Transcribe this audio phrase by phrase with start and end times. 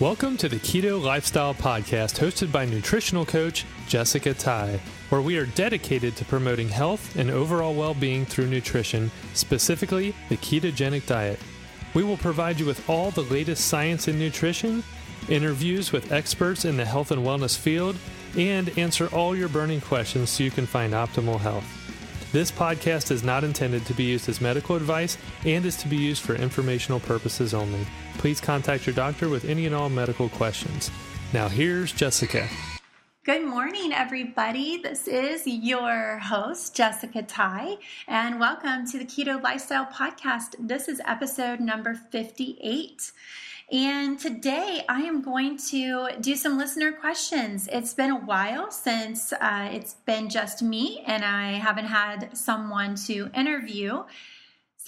[0.00, 4.80] Welcome to the Keto Lifestyle Podcast, hosted by nutritional coach Jessica Ty,
[5.10, 10.38] where we are dedicated to promoting health and overall well being through nutrition, specifically the
[10.38, 11.38] ketogenic diet.
[11.92, 14.82] We will provide you with all the latest science in nutrition,
[15.28, 17.94] interviews with experts in the health and wellness field,
[18.38, 21.66] and answer all your burning questions so you can find optimal health.
[22.32, 25.96] This podcast is not intended to be used as medical advice and is to be
[25.96, 27.84] used for informational purposes only.
[28.20, 30.90] Please contact your doctor with any and all medical questions.
[31.32, 32.46] Now, here's Jessica.
[33.24, 34.76] Good morning, everybody.
[34.76, 40.54] This is your host, Jessica Ty, and welcome to the Keto Lifestyle Podcast.
[40.58, 43.10] This is episode number 58.
[43.72, 47.70] And today I am going to do some listener questions.
[47.72, 52.96] It's been a while since uh, it's been just me, and I haven't had someone
[53.06, 54.02] to interview.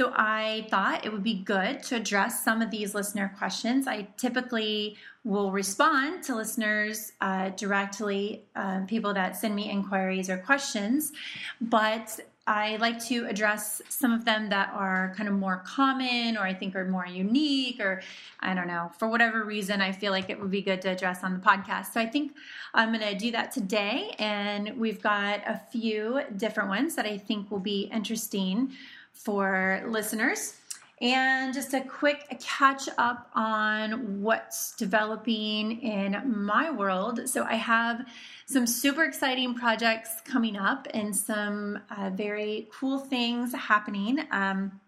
[0.02, 3.86] So I thought it would be good to address some of these listener questions.
[3.86, 10.38] I typically will respond to listeners uh, directly, uh, people that send me inquiries or
[10.38, 11.12] questions,
[11.60, 16.40] but I like to address some of them that are kind of more common or
[16.40, 18.02] I think are more unique or
[18.40, 21.22] I don't know, for whatever reason, I feel like it would be good to address
[21.22, 21.92] on the podcast.
[21.92, 22.34] So I think
[22.74, 24.16] I'm going to do that today.
[24.18, 28.72] And we've got a few different ones that I think will be interesting
[29.12, 30.56] for listeners.
[31.00, 37.28] And just a quick catch up on what's developing in my world.
[37.28, 38.06] So, I have
[38.46, 44.80] some super exciting projects coming up and some uh, very cool things happening um,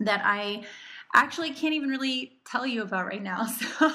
[0.00, 0.64] that I
[1.14, 3.46] actually can't even really tell you about right now.
[3.80, 3.92] So,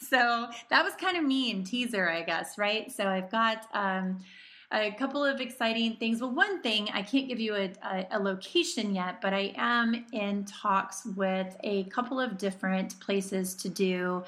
[0.00, 2.90] so that was kind of me in teaser, I guess, right?
[2.90, 3.68] So, I've got.
[3.72, 4.18] Um,
[4.72, 6.20] a couple of exciting things.
[6.20, 10.04] Well, one thing, I can't give you a, a, a, location yet, but I am
[10.12, 14.22] in talks with a couple of different places to do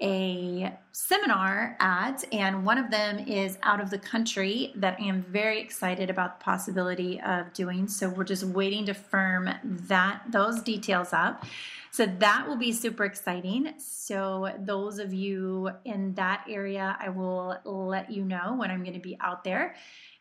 [0.00, 5.22] a seminar at, and one of them is out of the country that I am
[5.22, 7.88] very excited about the possibility of doing.
[7.88, 11.44] So we're just waiting to firm that those details up.
[11.92, 13.74] So that will be super exciting.
[13.78, 18.94] So, those of you in that area, I will let you know when I'm going
[18.94, 19.74] to be out there.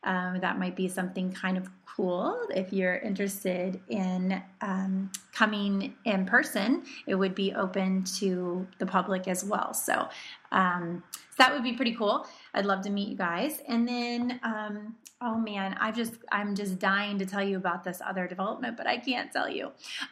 [0.03, 6.25] Um, that might be something kind of cool if you're interested in um, coming in
[6.25, 6.83] person.
[7.07, 9.73] It would be open to the public as well.
[9.73, 10.07] So,
[10.53, 12.25] um, so that would be pretty cool.
[12.53, 13.61] I'd love to meet you guys.
[13.67, 18.01] And then um, Oh man, I've just I'm just dying to tell you about this
[18.05, 19.65] other development, but I can't tell you.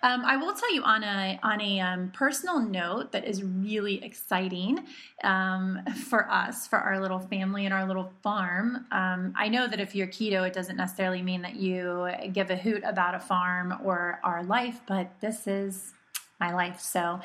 [0.04, 4.04] Um, I will tell you on a on a um, personal note that is really
[4.04, 4.86] exciting
[5.24, 8.86] um, for us, for our little family and our little farm.
[8.92, 12.58] Um, I know that if you're keto, it doesn't necessarily mean that you give a
[12.58, 15.94] hoot about a farm or our life, but this is
[16.42, 16.82] my life.
[16.82, 17.22] So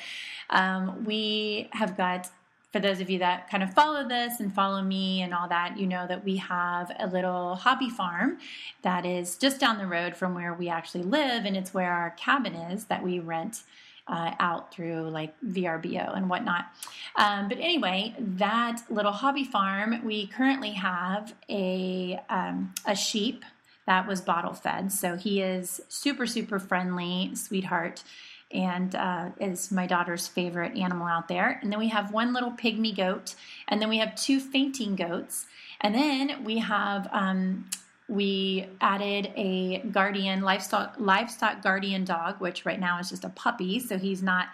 [0.50, 2.30] um, we have got
[2.72, 5.76] for those of you that kind of follow this and follow me and all that,
[5.78, 8.38] you know that we have a little hobby farm
[8.80, 12.10] that is just down the road from where we actually live, and it's where our
[12.10, 13.62] cabin is that we rent.
[14.08, 16.66] Uh, out through like VRBO and whatnot.
[17.14, 23.44] Um, but anyway, that little hobby farm, we currently have a um, a sheep
[23.86, 24.90] that was bottle fed.
[24.90, 28.02] So he is super super friendly, sweetheart
[28.52, 31.58] and uh, is my daughter's favorite animal out there.
[31.62, 33.34] And then we have one little pygmy goat,
[33.68, 35.46] and then we have two fainting goats,
[35.80, 37.64] and then we have um,
[38.08, 43.80] we added a guardian livestock livestock guardian dog, which right now is just a puppy,
[43.80, 44.48] so he's not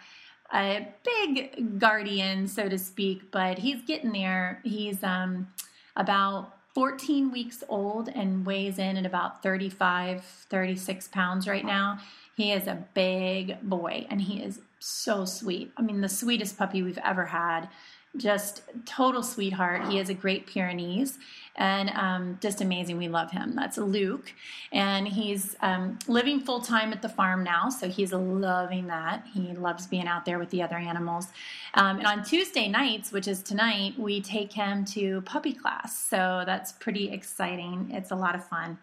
[0.55, 4.61] a big guardian, so to speak, but he's getting there.
[4.65, 5.49] He's um,
[5.97, 11.99] about 14 weeks old and weighs in at about 35, 36 pounds right now.
[12.39, 15.73] He is a big boy and he is so sweet.
[15.77, 17.69] I mean, the sweetest puppy we've ever had.
[18.17, 19.89] Just total sweetheart.
[19.89, 21.19] He is a great Pyrenees
[21.57, 22.97] and um, just amazing.
[22.97, 23.57] We love him.
[23.57, 24.33] That's Luke.
[24.71, 27.71] And he's um, living full time at the farm now.
[27.71, 29.27] So he's loving that.
[29.35, 31.27] He loves being out there with the other animals.
[31.75, 35.99] Um, and on Tuesday nights, which is tonight, we take him to puppy class.
[35.99, 37.91] So that's pretty exciting.
[37.93, 38.79] It's a lot of fun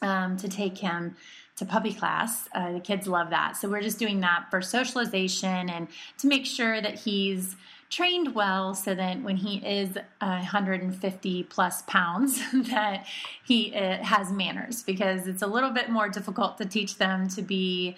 [0.00, 1.16] um, to take him
[1.56, 2.48] to puppy class.
[2.54, 3.56] Uh, the kids love that.
[3.56, 7.56] So we're just doing that for socialization and to make sure that he's
[7.90, 12.40] trained well so that when he is 150 plus pounds
[12.70, 13.06] that
[13.44, 17.42] he uh, has manners because it's a little bit more difficult to teach them to
[17.42, 17.96] be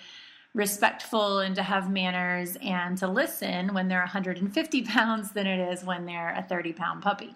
[0.52, 5.84] respectful and to have manners and to listen when they're 150 pounds than it is
[5.84, 7.34] when they're a 30 pound puppy.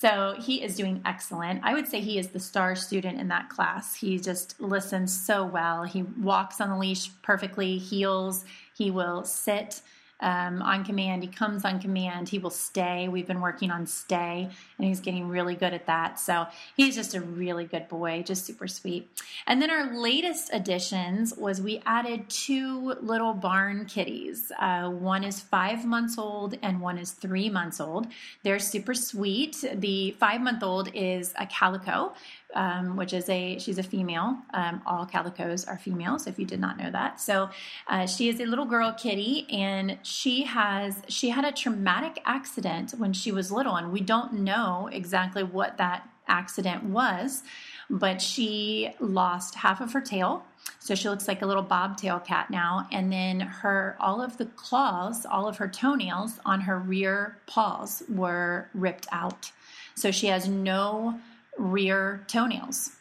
[0.00, 1.60] So he is doing excellent.
[1.62, 3.94] I would say he is the star student in that class.
[3.94, 5.82] He just listens so well.
[5.84, 9.82] He walks on the leash perfectly, heels, he will sit
[10.20, 11.22] um, on command.
[11.22, 12.28] He comes on command.
[12.28, 13.08] He will stay.
[13.08, 16.18] We've been working on stay, and he's getting really good at that.
[16.18, 16.46] So
[16.76, 19.08] he's just a really good boy, just super sweet.
[19.46, 24.52] And then our latest additions was we added two little barn kitties.
[24.58, 28.06] Uh, one is five months old, and one is three months old.
[28.42, 29.64] They're super sweet.
[29.74, 32.12] The five month old is a calico
[32.54, 34.36] um, which is a she's a female.
[34.54, 37.20] Um, all calicos are females, if you did not know that.
[37.20, 37.50] So
[37.88, 42.92] uh, she is a little girl kitty, and she has she had a traumatic accident
[42.98, 47.42] when she was little, and we don't know exactly what that accident was,
[47.88, 50.44] but she lost half of her tail.
[50.78, 54.46] So she looks like a little bobtail cat now, and then her all of the
[54.46, 59.50] claws, all of her toenails on her rear paws were ripped out.
[59.94, 61.20] So she has no
[61.60, 62.92] rear toenails.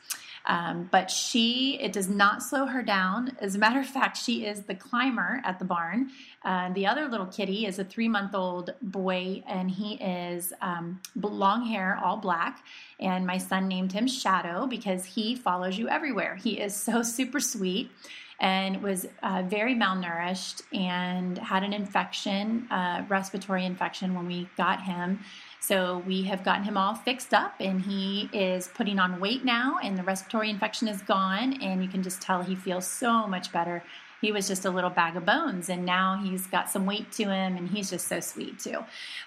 [0.46, 3.38] Um, but she, it does not slow her down.
[3.40, 6.10] As a matter of fact, she is the climber at the barn.
[6.44, 11.00] Uh, the other little kitty is a three month old boy, and he is um,
[11.16, 12.66] long hair, all black.
[13.00, 16.36] And my son named him Shadow because he follows you everywhere.
[16.36, 17.92] He is so super sweet
[18.40, 24.82] and was uh, very malnourished and had an infection, uh, respiratory infection, when we got
[24.82, 25.20] him.
[25.62, 29.78] So we have gotten him all fixed up, and he is putting on weight now,
[29.84, 33.52] and the respiratory infection is gone, and you can just tell he feels so much
[33.52, 33.84] better.
[34.22, 37.24] He was just a little bag of bones, and now he's got some weight to
[37.24, 38.84] him, and he's just so sweet too.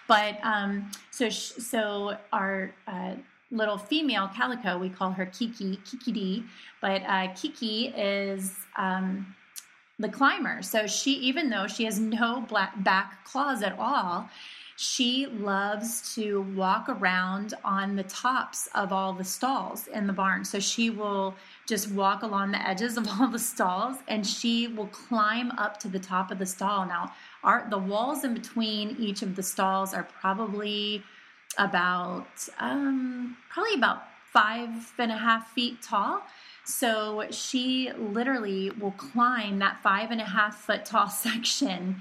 [0.08, 3.14] But um, so so our uh,
[3.50, 6.44] little female calico, we call her Kiki, Kiki D,
[6.80, 8.56] but uh, Kiki is.
[8.76, 9.34] Um,
[9.98, 10.62] the climber.
[10.62, 14.28] So she, even though she has no black back claws at all,
[14.82, 20.44] she loves to walk around on the tops of all the stalls in the barn.
[20.44, 21.36] So she will
[21.68, 25.88] just walk along the edges of all the stalls and she will climb up to
[25.88, 26.84] the top of the stall.
[26.84, 27.12] Now,
[27.44, 31.04] our, the walls in between each of the stalls are probably
[31.58, 34.02] about um, probably about
[34.32, 36.22] five and a half feet tall.
[36.64, 42.00] So she literally will climb that five and a half foot tall section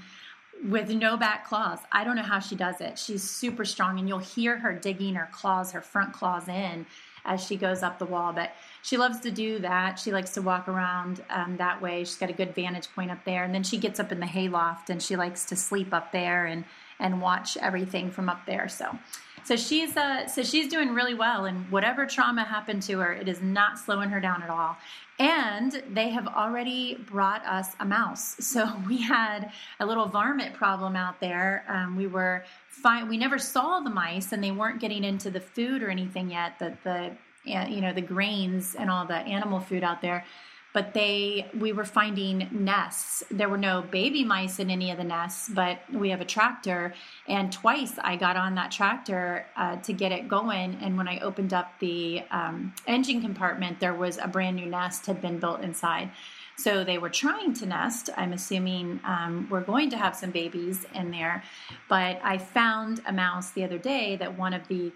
[0.68, 1.80] with no back claws.
[1.90, 2.98] I don't know how she does it.
[2.98, 6.86] She's super strong, and you'll hear her digging her claws, her front claws in
[7.24, 8.32] as she goes up the wall.
[8.32, 9.98] But she loves to do that.
[9.98, 12.00] She likes to walk around um, that way.
[12.04, 14.26] She's got a good vantage point up there, and then she gets up in the
[14.26, 16.64] hayloft and she likes to sleep up there and
[16.98, 18.68] and watch everything from up there.
[18.68, 18.98] So.
[19.44, 23.28] So she's uh, so she's doing really well, and whatever trauma happened to her, it
[23.28, 24.76] is not slowing her down at all.
[25.18, 28.36] And they have already brought us a mouse.
[28.40, 31.64] So we had a little varmint problem out there.
[31.68, 33.08] Um, we were fine.
[33.08, 36.58] We never saw the mice, and they weren't getting into the food or anything yet.
[36.58, 37.12] The the
[37.44, 40.24] you know the grains and all the animal food out there
[40.72, 43.22] but they we were finding nests.
[43.30, 46.94] There were no baby mice in any of the nests but we have a tractor.
[47.28, 50.78] And twice i got on that tractor uh, to get it going.
[50.82, 55.06] And when i opened up the um, engine compartment there was a brand new nest
[55.06, 56.10] had been built inside.
[56.56, 58.10] So they were trying to nest.
[58.16, 61.42] I'm assuming um, we're going to have some babies in there.
[61.88, 64.92] But i found a mouse the other day that one of the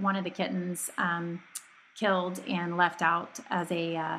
[0.00, 1.42] one of the kittens um,
[1.94, 4.18] killed and left out as a uh,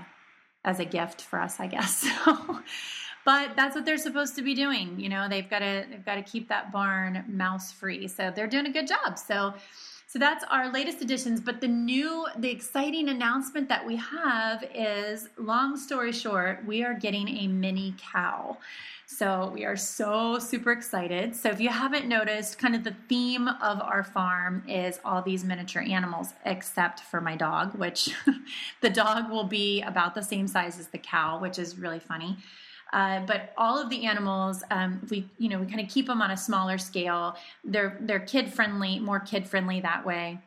[0.64, 2.08] as a gift for us, I guess.
[3.26, 5.00] but that's what they're supposed to be doing.
[5.00, 8.08] You know, they've got to they've got to keep that barn mouse free.
[8.08, 9.18] So they're doing a good job.
[9.18, 9.54] So
[10.12, 11.40] so that's our latest additions.
[11.40, 16.94] But the new, the exciting announcement that we have is long story short, we are
[16.94, 18.58] getting a mini cow.
[19.06, 21.34] So we are so super excited.
[21.34, 25.46] So if you haven't noticed, kind of the theme of our farm is all these
[25.46, 28.10] miniature animals, except for my dog, which
[28.82, 32.36] the dog will be about the same size as the cow, which is really funny.
[32.94, 36.22] Uh, but all of the animals, um, we you know we kind of keep them
[36.22, 37.36] on a smaller scale.
[37.64, 40.40] They're they're kid friendly, more kid friendly that way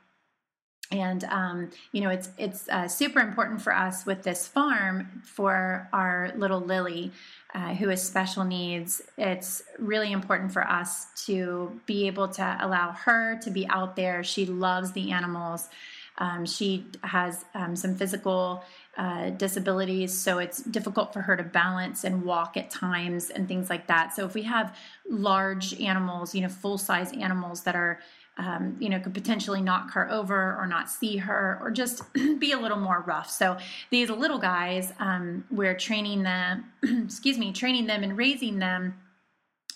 [0.90, 5.88] and um, you know it's it's uh, super important for us with this farm for
[5.92, 7.12] our little Lily,
[7.54, 9.02] uh, who has special needs.
[9.16, 14.22] It's really important for us to be able to allow her to be out there.
[14.22, 15.68] She loves the animals.
[16.18, 18.64] Um, she has um, some physical
[18.96, 23.68] uh, disabilities, so it's difficult for her to balance and walk at times and things
[23.68, 24.14] like that.
[24.14, 24.76] So if we have
[25.08, 28.00] large animals, you know, full size animals that are
[28.36, 32.02] um, you know, could potentially knock her over or not see her or just
[32.38, 33.30] be a little more rough.
[33.30, 33.56] So
[33.90, 38.94] these little guys, um, we're training them, excuse me, training them and raising them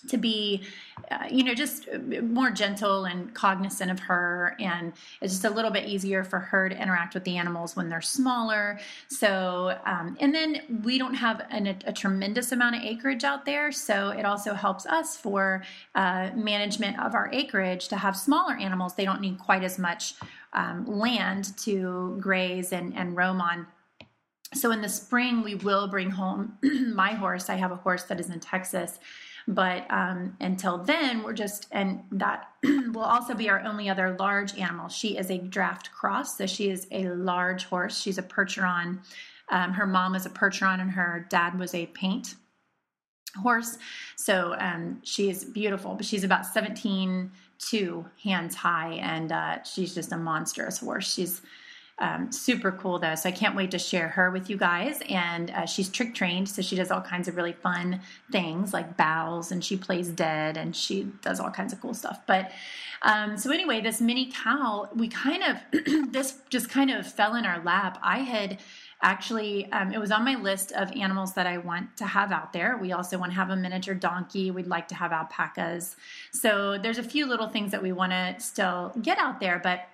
[0.07, 0.63] to be,
[1.11, 1.87] uh, you know, just
[2.23, 4.55] more gentle and cognizant of her.
[4.59, 7.89] And it's just a little bit easier for her to interact with the animals when
[7.89, 8.79] they're smaller.
[9.07, 13.45] So, um, and then we don't have an, a, a, tremendous amount of acreage out
[13.45, 13.71] there.
[13.71, 15.63] So it also helps us for
[15.95, 18.95] uh, management of our acreage to have smaller animals.
[18.95, 20.13] They don't need quite as much
[20.53, 23.67] um, land to graze and, and roam on
[24.53, 26.57] so in the spring we will bring home
[26.93, 28.99] my horse i have a horse that is in texas
[29.49, 34.55] but um, until then, we're just, and that will also be our only other large
[34.57, 34.89] animal.
[34.89, 37.99] She is a draft cross, so she is a large horse.
[37.99, 38.99] She's a Percheron.
[39.49, 42.35] Um, her mom is a Percheron, and her dad was a paint
[43.41, 43.79] horse.
[44.15, 49.93] So um, she is beautiful, but she's about 17 two hands high, and uh, she's
[49.93, 51.11] just a monstrous horse.
[51.11, 51.41] She's
[51.99, 53.15] um, super cool though.
[53.15, 55.01] So I can't wait to share her with you guys.
[55.09, 58.01] And uh, she's trick trained, so she does all kinds of really fun
[58.31, 62.21] things like bows, and she plays dead, and she does all kinds of cool stuff.
[62.25, 62.51] But
[63.01, 67.45] um, so anyway, this mini cow, we kind of this just kind of fell in
[67.45, 67.97] our lap.
[68.01, 68.59] I had
[69.01, 72.51] actually um, it was on my list of animals that i want to have out
[72.51, 75.95] there we also want to have a miniature donkey we'd like to have alpacas
[76.31, 79.87] so there's a few little things that we want to still get out there but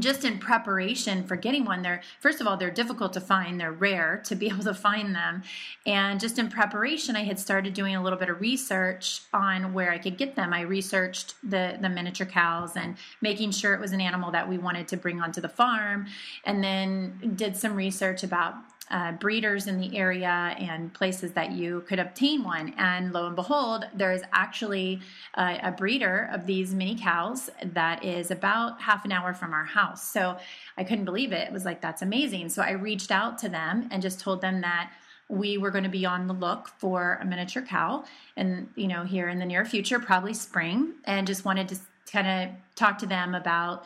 [0.00, 3.60] just in preparation for getting one they're first of all they're difficult to find.
[3.60, 5.42] They're rare to be able to find them.
[5.86, 9.90] And just in preparation i had started doing a little bit of research on where
[9.90, 10.52] i could get them.
[10.52, 14.58] I researched the the miniature cows and making sure it was an animal that we
[14.58, 16.06] wanted to bring onto the farm
[16.44, 18.54] and then did some research about
[18.90, 22.74] uh, breeders in the area and places that you could obtain one.
[22.78, 25.00] And lo and behold, there is actually
[25.34, 29.64] uh, a breeder of these mini cows that is about half an hour from our
[29.64, 30.08] house.
[30.08, 30.36] So
[30.76, 31.48] I couldn't believe it.
[31.48, 32.48] It was like, that's amazing.
[32.50, 34.92] So I reached out to them and just told them that
[35.28, 38.04] we were going to be on the look for a miniature cow
[38.36, 41.76] and you know here in the near future probably spring and just wanted to
[42.10, 43.84] kind of talk to them about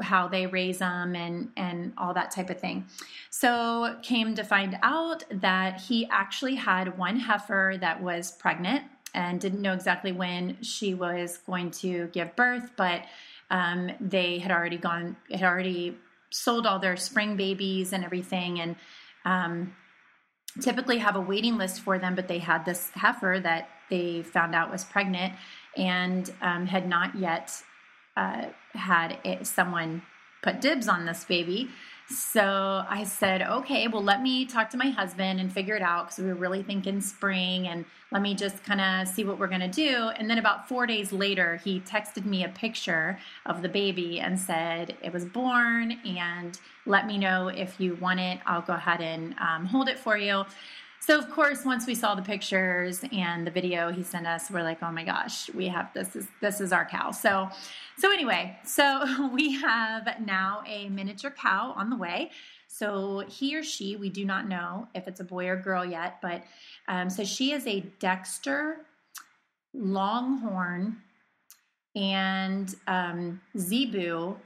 [0.00, 2.86] how they raise them and and all that type of thing.
[3.30, 8.84] So came to find out that he actually had one heifer that was pregnant
[9.14, 13.02] and didn't know exactly when she was going to give birth, but
[13.50, 15.96] um, they had already gone had already
[16.30, 18.76] sold all their spring babies and everything and
[19.24, 19.74] um,
[20.60, 24.54] typically have a waiting list for them but they had this heifer that they found
[24.54, 25.32] out was pregnant
[25.76, 27.50] and um, had not yet
[28.16, 28.46] uh,
[28.78, 30.02] had it, someone
[30.42, 31.68] put dibs on this baby.
[32.10, 36.06] So I said, okay, well, let me talk to my husband and figure it out
[36.06, 39.48] because we were really thinking spring and let me just kind of see what we're
[39.48, 40.08] going to do.
[40.16, 44.40] And then about four days later, he texted me a picture of the baby and
[44.40, 48.38] said it was born and let me know if you want it.
[48.46, 50.46] I'll go ahead and um, hold it for you.
[51.00, 54.62] So of course, once we saw the pictures and the video he sent us, we're
[54.62, 57.10] like, oh my gosh, we have this is this is our cow.
[57.12, 57.48] So
[57.96, 62.30] so anyway, so we have now a miniature cow on the way.
[62.68, 66.20] So he or she, we do not know if it's a boy or girl yet,
[66.20, 66.44] but
[66.86, 68.84] um, so she is a Dexter
[69.74, 70.98] Longhorn
[71.96, 74.36] and um, Zebu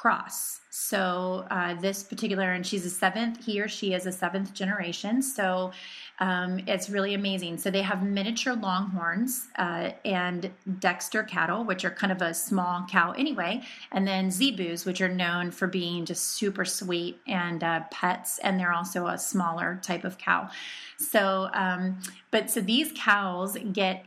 [0.00, 0.60] cross.
[0.70, 3.44] So uh, this particular, and she's a seventh.
[3.44, 5.20] He or she is a seventh generation.
[5.20, 5.72] So
[6.20, 7.56] um, it's really amazing.
[7.56, 12.84] So they have miniature longhorns uh, and Dexter cattle, which are kind of a small
[12.90, 17.80] cow anyway, and then Zebus, which are known for being just super sweet and uh,
[17.90, 20.50] pets, and they're also a smaller type of cow.
[20.98, 21.98] So, um,
[22.30, 24.04] but so these cows get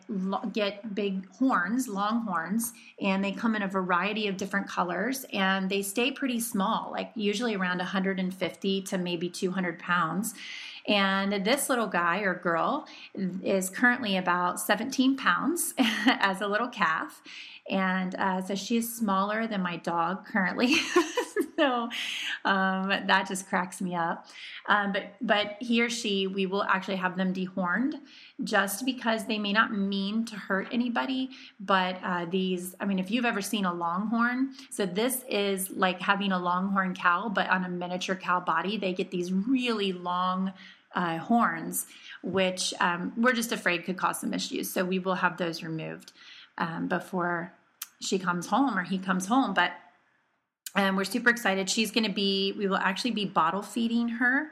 [0.54, 5.68] get big horns, long horns, and they come in a variety of different colors, and
[5.68, 10.36] they stay pretty small, like usually around 150 to maybe 200 pounds.
[10.88, 12.88] And this little guy or girl
[13.42, 17.22] is currently about 17 pounds as a little calf.
[17.70, 20.76] And uh, so she is smaller than my dog currently.
[21.58, 21.90] so
[22.44, 24.28] um, that just cracks me up.
[24.68, 27.96] Um, but but he or she, we will actually have them dehorned,
[28.44, 31.30] just because they may not mean to hurt anybody.
[31.60, 36.02] But uh, these, I mean, if you've ever seen a longhorn, so this is like
[36.02, 38.78] having a longhorn cow, but on a miniature cow body.
[38.78, 40.52] They get these really long
[40.96, 41.88] uh, horns,
[42.22, 44.72] which um, we're just afraid could cause some issues.
[44.72, 46.12] So we will have those removed
[46.58, 47.54] um, before
[48.02, 49.54] she comes home or he comes home.
[49.54, 49.72] But
[50.76, 51.70] um, we're super excited.
[51.70, 54.50] She's going to be, we will actually be bottle feeding her.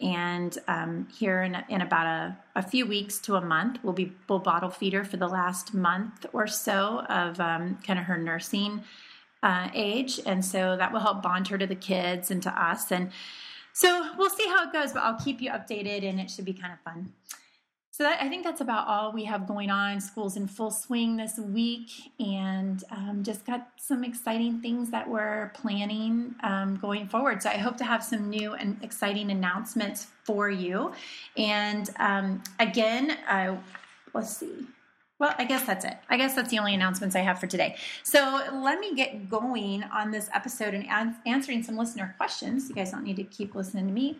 [0.00, 4.12] And um, here in, in about a, a, few weeks to a month, we'll be
[4.28, 8.16] we'll bottle feed her for the last month or so of um, kind of her
[8.16, 8.84] nursing
[9.42, 10.20] uh, age.
[10.24, 12.92] And so that will help bond her to the kids and to us.
[12.92, 13.10] And
[13.72, 16.52] so we'll see how it goes, but I'll keep you updated and it should be
[16.52, 17.12] kind of fun.
[17.98, 20.00] So that, I think that's about all we have going on.
[20.00, 21.90] School's in full swing this week,
[22.20, 27.42] and um, just got some exciting things that we're planning um, going forward.
[27.42, 30.92] So I hope to have some new and exciting announcements for you.
[31.36, 33.56] And um, again, uh,
[34.14, 34.68] let's see.
[35.18, 35.96] Well, I guess that's it.
[36.08, 37.76] I guess that's the only announcements I have for today.
[38.04, 42.68] So let me get going on this episode and an- answering some listener questions.
[42.68, 44.18] You guys don't need to keep listening to me.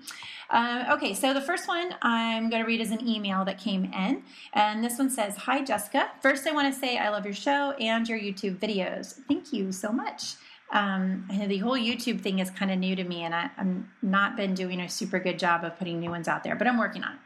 [0.50, 3.85] Uh, okay, so the first one I'm going to read is an email that came
[3.93, 4.25] in.
[4.55, 6.11] And this one says Hi, Jessica.
[6.21, 9.21] First, I want to say I love your show and your YouTube videos.
[9.28, 10.35] Thank you so much.
[10.71, 14.37] Um, the whole YouTube thing is kind of new to me, and I, I'm not
[14.37, 17.05] been doing a super good job of putting new ones out there, but I'm working
[17.05, 17.19] on it.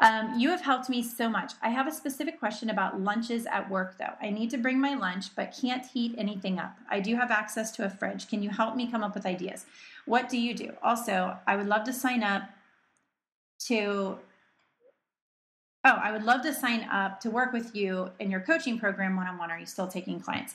[0.00, 1.52] Um, you have helped me so much.
[1.62, 4.14] I have a specific question about lunches at work, though.
[4.22, 6.74] I need to bring my lunch, but can't heat anything up.
[6.90, 8.26] I do have access to a fridge.
[8.28, 9.66] Can you help me come up with ideas?
[10.06, 10.72] What do you do?
[10.82, 12.44] Also, I would love to sign up
[13.66, 14.18] to.
[15.84, 19.16] Oh, I would love to sign up to work with you in your coaching program
[19.16, 19.50] one on one.
[19.50, 20.54] Are you still taking clients?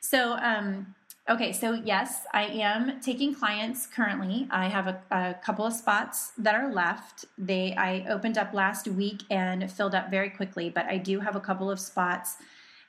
[0.00, 0.94] So, um,
[1.26, 4.46] Okay, so yes, I am taking clients currently.
[4.50, 7.24] I have a, a, couple of spots that are left.
[7.38, 11.34] They I opened up last week and filled up very quickly, but I do have
[11.34, 12.36] a couple of spots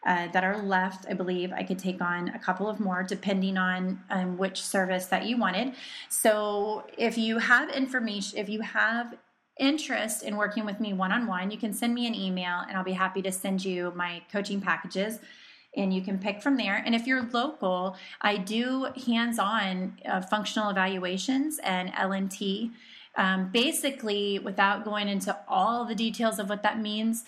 [0.05, 1.05] uh, that are left.
[1.09, 5.05] I believe I could take on a couple of more depending on um, which service
[5.05, 5.73] that you wanted.
[6.09, 9.15] So if you have information, if you have
[9.61, 12.77] interest in working with me one on one, you can send me an email and
[12.77, 15.19] I'll be happy to send you my coaching packages
[15.75, 16.81] and you can pick from there.
[16.85, 22.71] And if you're local, I do hands on uh, functional evaluations and LNT.
[23.17, 27.23] Um, basically, without going into all the details of what that means,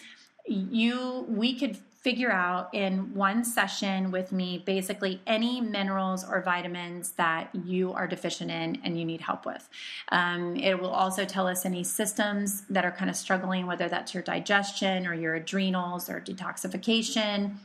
[0.45, 1.77] you we could
[2.07, 8.07] figure out in one session with me basically any minerals or vitamins that you are
[8.07, 9.67] deficient in and you need help with.
[10.09, 14.13] Um, it will also tell us any systems that are kind of struggling, whether that's
[14.13, 17.55] your digestion or your adrenals or detoxification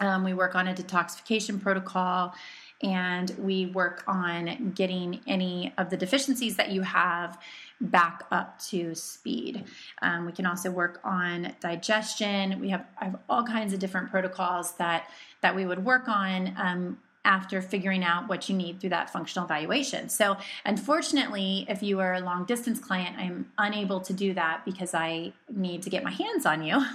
[0.00, 2.34] um, we work on a detoxification protocol
[2.82, 7.38] and we work on getting any of the deficiencies that you have
[7.80, 9.64] back up to speed.
[10.00, 12.60] Um, we can also work on digestion.
[12.60, 15.08] We have, have, all kinds of different protocols that
[15.40, 16.54] that we would work on.
[16.56, 20.08] Um, after figuring out what you need through that functional evaluation.
[20.08, 24.92] So, unfortunately, if you are a long distance client, I'm unable to do that because
[24.92, 26.84] I need to get my hands on you.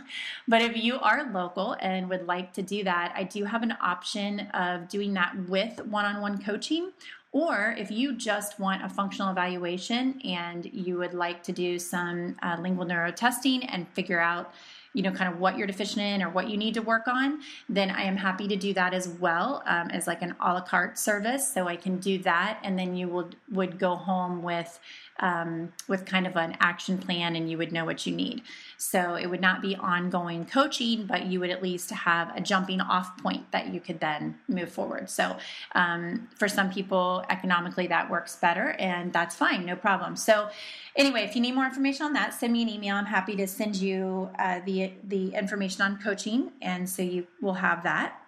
[0.49, 3.73] But if you are local and would like to do that, I do have an
[3.82, 6.91] option of doing that with one on one coaching.
[7.34, 12.38] Or if you just want a functional evaluation and you would like to do some
[12.41, 14.54] uh, lingual neuro testing and figure out
[14.97, 17.39] you know kind of what you're deficient in or what you need to work on
[17.69, 20.62] then i am happy to do that as well um, as like an a la
[20.62, 21.53] carte service.
[21.53, 24.79] So i can do that and then you would would go home with
[25.19, 28.41] um, with kind of an action plan and you would know what you need.
[28.77, 32.82] So it would not be ongoing coaching, but you would at least have a jumping
[32.82, 35.10] off point that you could then move forward.
[35.10, 35.38] So
[35.73, 40.15] um, for some people, economically, that works better and that's fine, no problem.
[40.15, 40.49] So
[40.95, 42.95] anyway, if you need more information on that, send me an email.
[42.95, 46.51] I'm happy to send you uh, the, the information on coaching.
[46.62, 48.21] And so you will have that.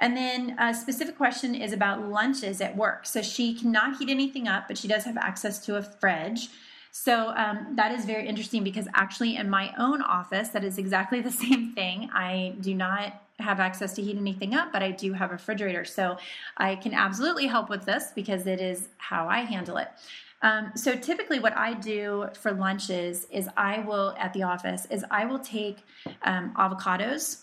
[0.00, 3.06] And then a specific question is about lunches at work.
[3.06, 6.48] So she cannot heat anything up, but she does have access to a fridge.
[6.90, 11.20] So um, that is very interesting because actually, in my own office, that is exactly
[11.20, 12.08] the same thing.
[12.12, 15.84] I do not have access to heat anything up, but I do have a refrigerator.
[15.84, 16.16] So
[16.56, 19.88] I can absolutely help with this because it is how I handle it.
[20.42, 25.04] Um, so typically, what I do for lunches is I will at the office is
[25.10, 25.84] I will take
[26.22, 27.42] um, avocados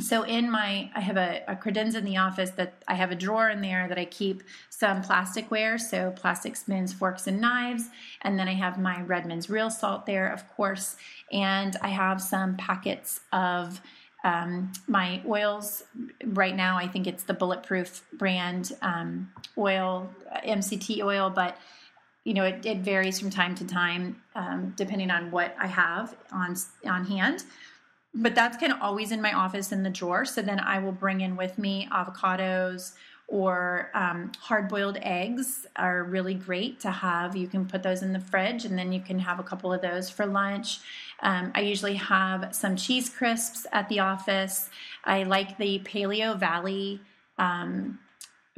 [0.00, 3.14] so in my i have a, a, credenza in the office that i have a
[3.14, 4.42] drawer in there that i keep
[4.78, 7.88] some plasticware so plastic spoons forks and knives.
[8.22, 10.96] And then i have my redmond's real salt there of course.
[11.32, 13.80] And i have some packets of
[14.24, 15.84] um, my oils.
[16.24, 20.10] Right now i think it's the bulletproof brand um, oil
[20.46, 21.28] mct oil.
[21.28, 21.56] But
[22.22, 26.14] you know it, it, varies from time to time um, depending on what i have
[26.30, 27.44] on on hand
[28.14, 30.24] but that's kind of always in my office in the drawer.
[30.24, 32.92] So then I will bring in with me avocados
[33.28, 37.36] or um, hard boiled eggs are really great to have.
[37.36, 39.82] You can put those in the fridge and then you can have a couple of
[39.82, 40.78] those for lunch.
[41.20, 44.70] Um, I usually have some cheese crisps at the office.
[45.04, 47.00] I like the Paleo Valley
[47.36, 47.98] um,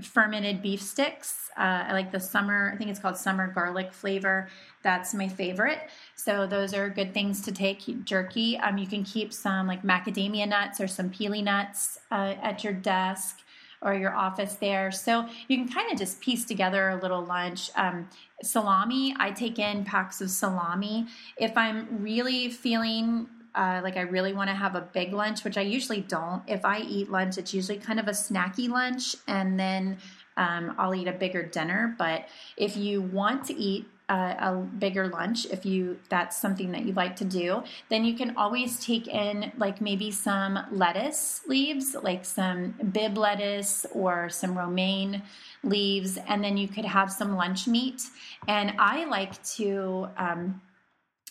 [0.03, 1.51] fermented beef sticks.
[1.57, 4.49] Uh, I like the summer, I think it's called summer garlic flavor.
[4.83, 5.81] That's my favorite.
[6.15, 8.05] So those are good things to take.
[8.05, 8.59] Jerky.
[8.59, 12.73] Um, you can keep some like macadamia nuts or some pili nuts uh, at your
[12.73, 13.41] desk
[13.83, 14.91] or your office there.
[14.91, 17.71] So you can kind of just piece together a little lunch.
[17.77, 18.09] Um,
[18.43, 21.07] salami, I take in packs of salami.
[21.37, 25.57] If I'm really feeling uh, like I really want to have a big lunch, which
[25.57, 26.43] I usually don't.
[26.47, 29.99] If I eat lunch, it's usually kind of a snacky lunch, and then
[30.37, 31.95] um, I'll eat a bigger dinner.
[31.99, 36.85] But if you want to eat a, a bigger lunch if you that's something that
[36.85, 41.95] you like to do then you can always take in like maybe some lettuce leaves
[42.03, 45.23] like some Bibb lettuce or some romaine
[45.63, 48.03] leaves and then you could have some lunch meat
[48.49, 50.61] and i like to um,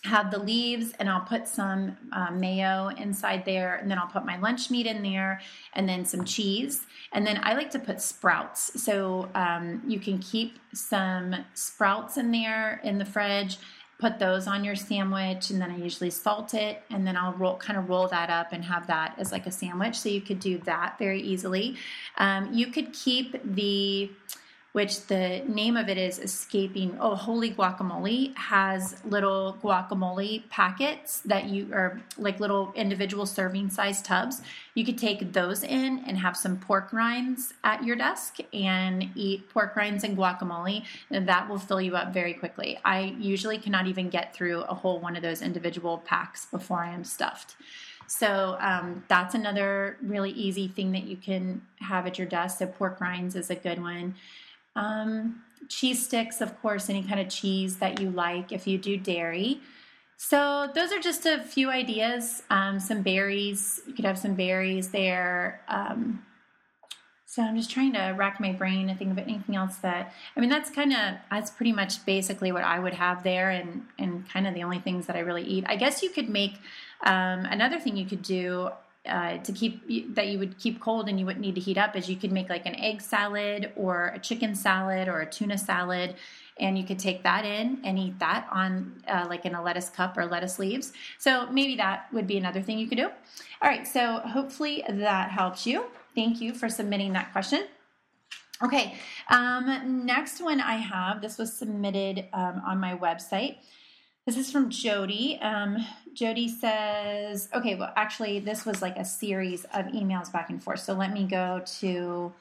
[0.05, 4.25] have the leaves and I'll put some uh, mayo inside there and then I'll put
[4.25, 5.41] my lunch meat in there
[5.73, 6.85] and then some cheese.
[7.11, 8.81] And then I like to put sprouts.
[8.81, 13.57] So um, you can keep some sprouts in there in the fridge
[13.99, 17.57] put those on your sandwich and then I usually salt it and then I'll roll
[17.57, 19.99] kind of roll that up and have that as like a sandwich.
[19.99, 21.75] So you could do that very easily.
[22.17, 24.09] Um, you could keep the
[24.73, 31.45] which the name of it is escaping oh Wholly Guacamole has little guacamole packets that
[31.45, 34.41] you are like little individual serving size tubs
[34.75, 39.49] you could take those in and have some pork rinds at your desk and eat
[39.49, 43.87] pork rinds and guacamole and that will fill you up very quickly i usually cannot
[43.87, 47.55] even get through a whole one of those individual packs before i am stuffed
[48.09, 52.57] so um, that's another really easy thing that you can have at your desk.
[52.57, 54.15] So pork rinds is a good one.
[54.79, 58.97] Um, cheese sticks, of course, any kind of cheese that you like if you do
[58.97, 59.59] dairy.
[60.17, 62.43] So those are just a few ideas.
[62.49, 65.61] Um, some berries, you could have some berries there.
[65.67, 66.25] Um,
[67.25, 70.39] so I'm just trying to rack my brain to think of anything else that I
[70.39, 74.27] mean that's kind of that's pretty much basically what I would have there and and
[74.27, 75.63] kind of the only things that I really eat.
[75.67, 76.55] I guess you could make
[77.05, 78.71] um, another thing you could do
[79.05, 81.95] uh, to keep that you would keep cold and you wouldn't need to heat up
[81.95, 85.57] is you could make like an egg salad or a chicken salad or a tuna
[85.57, 86.15] salad
[86.59, 89.89] and you could take that in and eat that on uh, like in a lettuce
[89.89, 90.91] cup or lettuce leaves.
[91.17, 93.07] So maybe that would be another thing you could do.
[93.07, 95.85] All right so hopefully that helps you.
[96.13, 97.67] Thank you for submitting that question.
[98.61, 98.95] Okay
[99.29, 103.55] um, next one i have this was submitted um, on my website
[104.29, 105.39] this is from Jody.
[105.41, 110.61] Um, Jody says, okay, well, actually, this was like a series of emails back and
[110.61, 110.81] forth.
[110.81, 112.31] So let me go to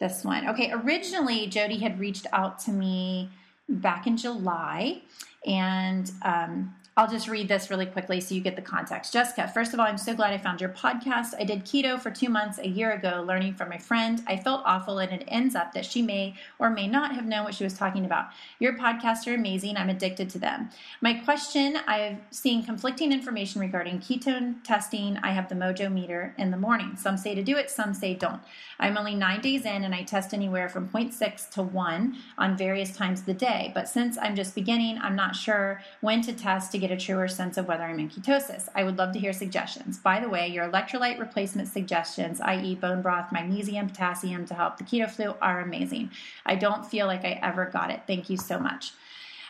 [0.00, 0.48] this one.
[0.48, 3.30] Okay, originally, Jody had reached out to me
[3.68, 5.00] back in July,
[5.46, 9.12] and um, I'll just read this really quickly so you get the context.
[9.12, 11.34] Jessica, first of all, I'm so glad I found your podcast.
[11.38, 14.22] I did keto for two months a year ago, learning from a friend.
[14.26, 17.44] I felt awful, and it ends up that she may or may not have known
[17.44, 18.28] what she was talking about.
[18.60, 19.76] Your podcasts are amazing.
[19.76, 20.70] I'm addicted to them.
[21.02, 25.18] My question I've seen conflicting information regarding ketone testing.
[25.18, 26.96] I have the Mojo meter in the morning.
[26.96, 28.40] Some say to do it, some say don't.
[28.78, 32.96] I'm only nine days in, and I test anywhere from 0.6 to 1 on various
[32.96, 33.72] times of the day.
[33.74, 37.28] But since I'm just beginning, I'm not sure when to test to get a truer
[37.28, 38.68] sense of whether I'm in ketosis.
[38.74, 39.98] I would love to hear suggestions.
[39.98, 44.84] By the way, your electrolyte replacement suggestions, i.e., bone broth, magnesium, potassium to help the
[44.84, 46.10] keto flu, are amazing.
[46.44, 48.02] I don't feel like I ever got it.
[48.06, 48.92] Thank you so much.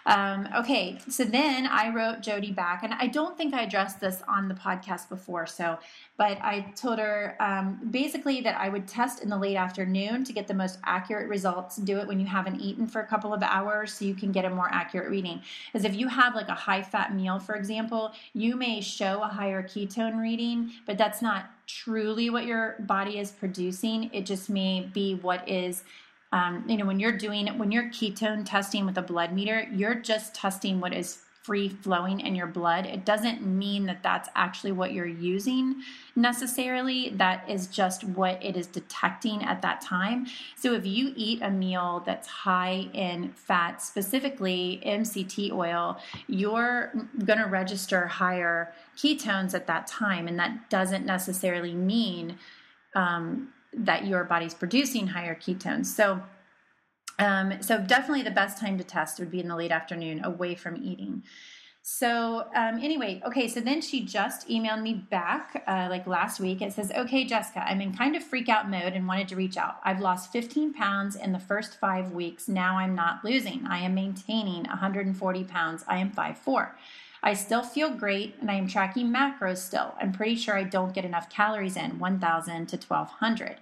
[0.06, 4.22] Um, okay, so then I wrote Jody back, and I don't think I addressed this
[4.28, 5.46] on the podcast before.
[5.46, 5.78] So,
[6.16, 10.32] but I told her um, basically that I would test in the late afternoon to
[10.32, 11.76] get the most accurate results.
[11.76, 14.44] Do it when you haven't eaten for a couple of hours so you can get
[14.44, 15.42] a more accurate reading.
[15.72, 19.28] Because if you have like a high fat meal, for example, you may show a
[19.28, 24.08] higher ketone reading, but that's not truly what your body is producing.
[24.12, 25.82] It just may be what is
[26.32, 29.94] um, you know, when you're doing when you're ketone testing with a blood meter, you're
[29.94, 32.86] just testing what is free flowing in your blood.
[32.86, 35.76] It doesn't mean that that's actually what you're using
[36.16, 37.10] necessarily.
[37.10, 40.26] That is just what it is detecting at that time.
[40.56, 46.92] So if you eat a meal that's high in fat, specifically MCT oil, you're
[47.24, 50.26] going to register higher ketones at that time.
[50.26, 52.38] And that doesn't necessarily mean
[52.96, 55.86] um, that your body's producing higher ketones.
[55.86, 56.22] So,
[57.18, 60.54] um, so definitely the best time to test would be in the late afternoon, away
[60.54, 61.22] from eating.
[61.88, 63.46] So um, anyway, okay.
[63.46, 66.60] So then she just emailed me back uh, like last week.
[66.60, 69.56] It says, "Okay, Jessica, I'm in kind of freak out mode and wanted to reach
[69.56, 69.76] out.
[69.84, 72.48] I've lost 15 pounds in the first five weeks.
[72.48, 73.64] Now I'm not losing.
[73.66, 75.84] I am maintaining 140 pounds.
[75.86, 76.70] I am 5'4".
[77.22, 79.94] I still feel great and I am tracking macros still.
[80.00, 83.56] I'm pretty sure I don't get enough calories in 1000 to 1200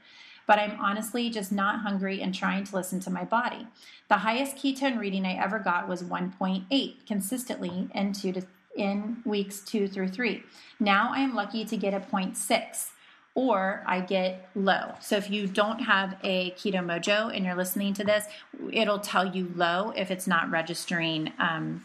[0.47, 3.67] but I'm honestly just not hungry and trying to listen to my body.
[4.09, 8.43] The highest ketone reading I ever got was 1.8 consistently in two to
[8.77, 10.43] in weeks 2 through 3.
[10.81, 12.91] Now I am lucky to get a 0.6
[13.37, 14.95] or I get low.
[15.01, 18.25] So if you don't have a Keto Mojo and you're listening to this,
[18.73, 21.85] it'll tell you low if it's not registering um,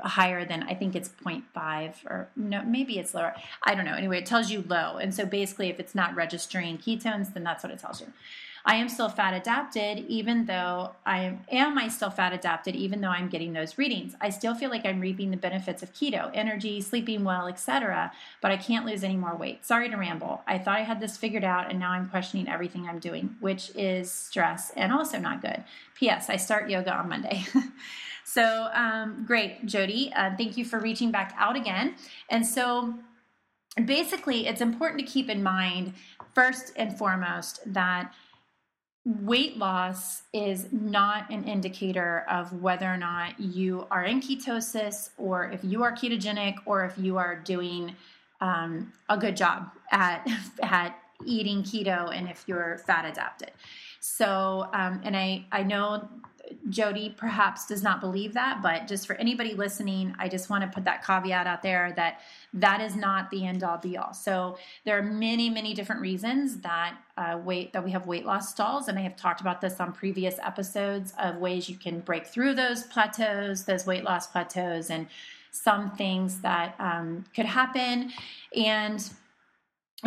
[0.00, 3.34] higher than I think it's 0.5 or no, maybe it's lower.
[3.62, 3.94] I don't know.
[3.94, 4.96] Anyway, it tells you low.
[4.96, 8.08] And so basically, if it's not registering ketones, then that's what it tells you.
[8.66, 13.08] I am still fat adapted, even though I am, I still fat adapted, even though
[13.08, 14.14] I'm getting those readings.
[14.20, 18.10] I still feel like I'm reaping the benefits of keto, energy, sleeping well, etc.
[18.40, 19.66] But I can't lose any more weight.
[19.66, 20.42] Sorry to ramble.
[20.46, 23.70] I thought I had this figured out, and now I'm questioning everything I'm doing, which
[23.76, 25.62] is stress and also not good.
[25.94, 26.30] P.S.
[26.30, 27.44] I start yoga on Monday.
[28.24, 30.10] So um, great, Jody.
[30.16, 31.94] Uh, thank you for reaching back out again.
[32.30, 32.94] And so
[33.84, 35.92] basically, it's important to keep in mind,
[36.34, 38.12] first and foremost, that
[39.04, 45.50] weight loss is not an indicator of whether or not you are in ketosis or
[45.50, 47.94] if you are ketogenic or if you are doing
[48.40, 50.26] um, a good job at
[50.62, 53.52] at eating keto and if you're fat adapted.
[54.00, 56.08] So um, and i i know
[56.68, 60.68] Jody perhaps does not believe that, but just for anybody listening, I just want to
[60.68, 62.20] put that caveat out there that
[62.54, 64.12] that is not the end all be all.
[64.12, 68.50] So there are many, many different reasons that uh, weight that we have weight loss
[68.50, 72.26] stalls, and I have talked about this on previous episodes of ways you can break
[72.26, 75.06] through those plateaus, those weight loss plateaus, and
[75.50, 78.12] some things that um, could happen,
[78.56, 79.10] and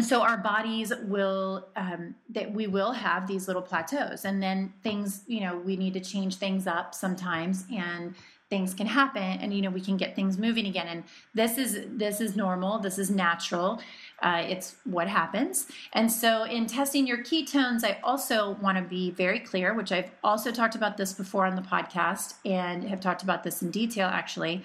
[0.02, 5.23] so our bodies will um, that we will have these little plateaus and then things
[5.28, 8.13] you know we need to change things up sometimes and
[8.50, 11.86] things can happen and you know we can get things moving again and this is
[11.91, 13.80] this is normal this is natural
[14.23, 15.67] uh, it's what happens.
[15.93, 20.12] And so in testing your ketones i also want to be very clear which i've
[20.23, 24.08] also talked about this before on the podcast and have talked about this in detail
[24.08, 24.63] actually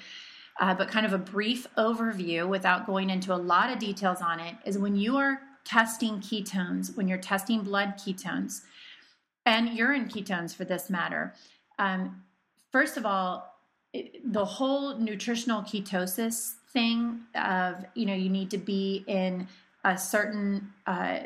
[0.61, 4.41] uh, but kind of a brief overview without going into a lot of details on
[4.41, 8.63] it is when you are testing ketones, when you're testing blood ketones
[9.47, 11.35] and urine ketones for this matter,
[11.79, 12.23] um,
[12.71, 13.49] first of all,
[13.93, 19.47] it, the whole nutritional ketosis thing of you know you need to be in
[19.85, 21.19] a certain uh,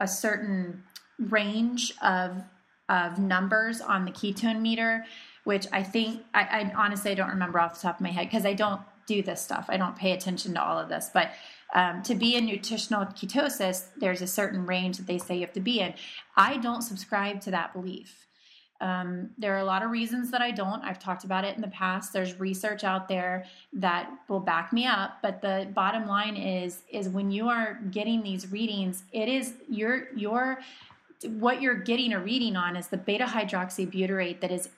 [0.00, 0.82] a certain
[1.18, 2.42] range of
[2.88, 5.04] of numbers on the ketone meter
[5.44, 8.46] which I think I, I honestly don't remember off the top of my head because
[8.46, 9.66] I don't do this stuff.
[9.68, 11.32] I don't pay attention to all of this, but
[11.74, 15.54] um, to be in nutritional ketosis, there's a certain range that they say you have
[15.54, 15.94] to be in.
[16.36, 18.26] I don't subscribe to that belief.
[18.82, 20.82] Um, there are a lot of reasons that I don't.
[20.82, 22.12] I've talked about it in the past.
[22.12, 27.08] There's research out there that will back me up, but the bottom line is is
[27.08, 30.58] when you are getting these readings, it is your your
[31.24, 34.68] what you're getting a reading on is the beta hydroxybutyrate that is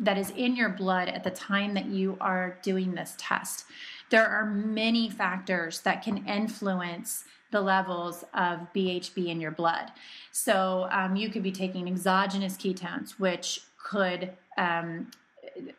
[0.00, 3.64] that is in your blood at the time that you are doing this test.
[4.10, 9.92] There are many factors that can influence the levels of BHB in your blood.
[10.32, 15.10] So um, you could be taking exogenous ketones, which could um,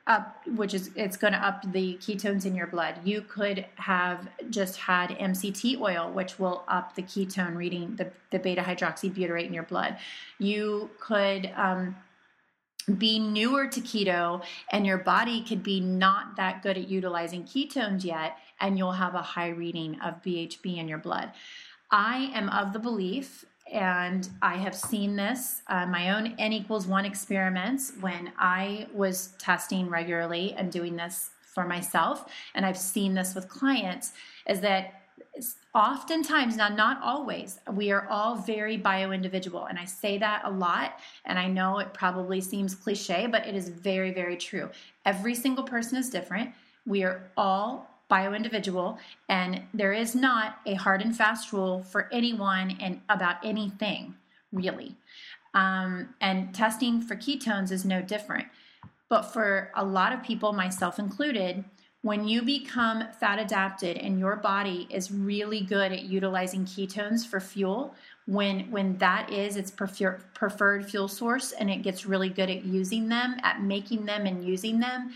[0.08, 2.96] up, which is it's going to up the ketones in your blood.
[3.04, 8.40] You could have just had MCT oil, which will up the ketone reading, the, the
[8.40, 9.98] beta hydroxybutyrate in your blood.
[10.40, 11.96] You could um,
[12.98, 18.04] be newer to keto and your body could be not that good at utilizing ketones
[18.04, 21.32] yet and you'll have a high reading of BHB in your blood.
[21.92, 26.86] I am of the belief and I have seen this uh, my own N equals
[26.86, 33.14] one experiments when I was testing regularly and doing this for myself, and I've seen
[33.14, 34.14] this with clients,
[34.48, 35.03] is that
[35.74, 40.52] oftentimes now not always we are all very bio individual and i say that a
[40.52, 44.70] lot and i know it probably seems cliche but it is very very true.
[45.06, 46.52] Every single person is different.
[46.86, 52.10] We are all bio individual and there is not a hard and fast rule for
[52.12, 54.16] anyone and about anything
[54.52, 54.96] really.
[55.56, 58.48] Um, and testing for ketones is no different.
[59.10, 61.64] But for a lot of people myself included
[62.04, 67.40] when you become fat adapted and your body is really good at utilizing ketones for
[67.40, 72.50] fuel, when when that is its prefer, preferred fuel source and it gets really good
[72.50, 75.14] at using them, at making them and using them,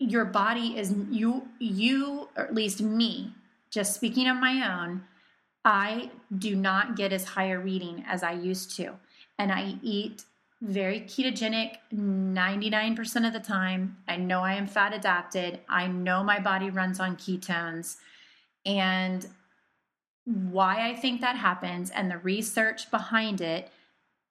[0.00, 3.32] your body is you you or at least me,
[3.70, 5.04] just speaking on my own,
[5.64, 8.94] I do not get as high a reading as I used to.
[9.38, 10.24] And I eat
[10.62, 13.98] very ketogenic 99% of the time.
[14.08, 15.60] I know I am fat adapted.
[15.68, 17.96] I know my body runs on ketones.
[18.64, 19.26] And
[20.24, 23.70] why I think that happens and the research behind it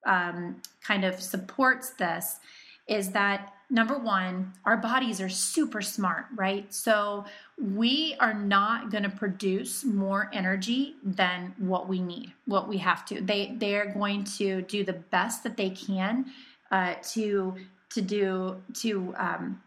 [0.04, 2.38] um, kind of supports this
[2.86, 6.72] is that number one, our bodies are super smart, right?
[6.72, 7.24] So
[7.58, 13.06] we are not going to produce more energy than what we need, what we have
[13.06, 13.20] to.
[13.20, 16.26] They they are going to do the best that they can
[16.70, 17.54] uh, to
[17.90, 19.62] to do to um,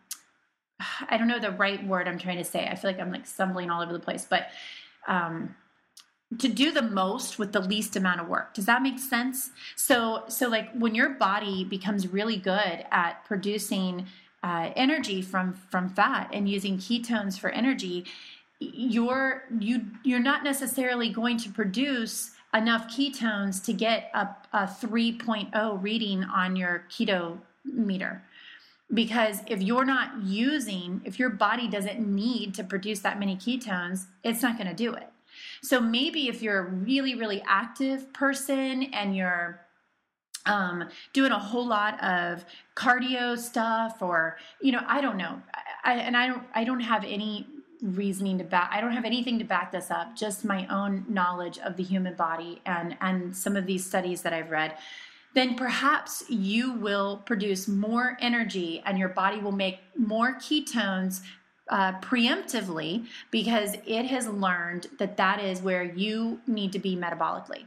[1.09, 2.67] I don't know the right word I'm trying to say.
[2.67, 4.49] I feel like I'm like stumbling all over the place, but
[5.07, 5.55] um,
[6.37, 8.53] to do the most with the least amount of work.
[8.53, 9.51] Does that make sense?
[9.75, 14.05] So, so like when your body becomes really good at producing
[14.43, 18.05] uh, energy from from fat and using ketones for energy,
[18.59, 25.83] you're you you're not necessarily going to produce enough ketones to get a, a 3.0
[25.83, 28.23] reading on your keto meter
[28.93, 34.07] because if you're not using if your body doesn't need to produce that many ketones
[34.23, 35.07] it's not going to do it.
[35.61, 39.61] So maybe if you're a really really active person and you're
[40.49, 42.43] um, doing a whole lot of
[42.75, 45.41] cardio stuff or you know i don't know
[45.83, 47.47] I, and i don't i don't have any
[47.81, 51.59] reasoning to back i don't have anything to back this up just my own knowledge
[51.59, 54.75] of the human body and and some of these studies that i've read
[55.35, 61.21] then perhaps you will produce more energy and your body will make more ketones
[61.69, 67.65] uh, preemptively because it has learned that that is where you need to be metabolically.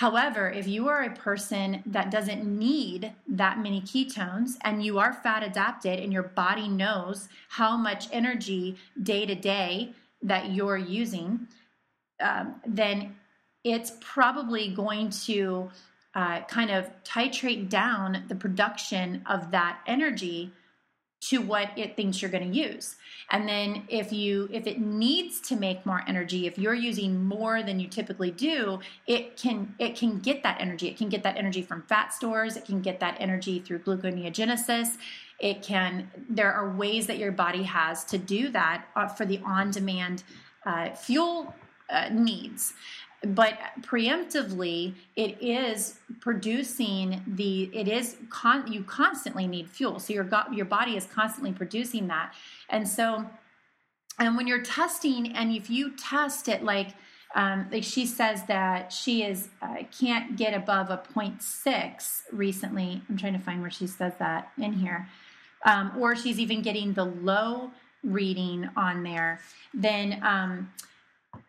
[0.00, 5.12] However, if you are a person that doesn't need that many ketones and you are
[5.12, 11.48] fat adapted and your body knows how much energy day to day that you're using,
[12.18, 13.14] um, then
[13.62, 15.68] it's probably going to
[16.14, 20.50] uh, kind of titrate down the production of that energy
[21.20, 22.96] to what it thinks you're going to use.
[23.30, 27.62] And then if you if it needs to make more energy if you're using more
[27.62, 30.88] than you typically do it can it can get that energy.
[30.88, 32.56] It can get that energy from fat stores.
[32.56, 34.96] It can get that energy through gluconeogenesis.
[35.38, 39.40] It can there are ways that your body has to do that uh, for the
[39.44, 40.22] on demand
[40.64, 41.54] uh, fuel
[41.90, 42.74] uh, needs
[43.22, 49.98] but preemptively it is producing the it is con you constantly need fuel.
[49.98, 52.32] So your your body is constantly producing that.
[52.70, 53.26] And so
[54.18, 56.94] and when you're testing and if you test it like
[57.34, 63.02] um, like she says that she is uh, can't get above a 0.6 recently.
[63.08, 65.08] I'm trying to find where she says that in here.
[65.64, 67.70] Um, or she's even getting the low
[68.02, 69.40] reading on there.
[69.74, 70.72] Then um,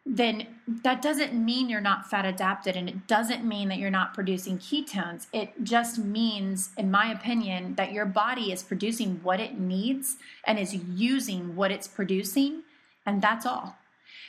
[0.06, 0.48] then
[0.84, 4.58] that doesn't mean you're not fat adapted and it doesn't mean that you're not producing
[4.58, 5.28] ketones.
[5.32, 10.58] It just means, in my opinion, that your body is producing what it needs and
[10.58, 12.64] is using what it's producing,
[13.06, 13.76] and that's all.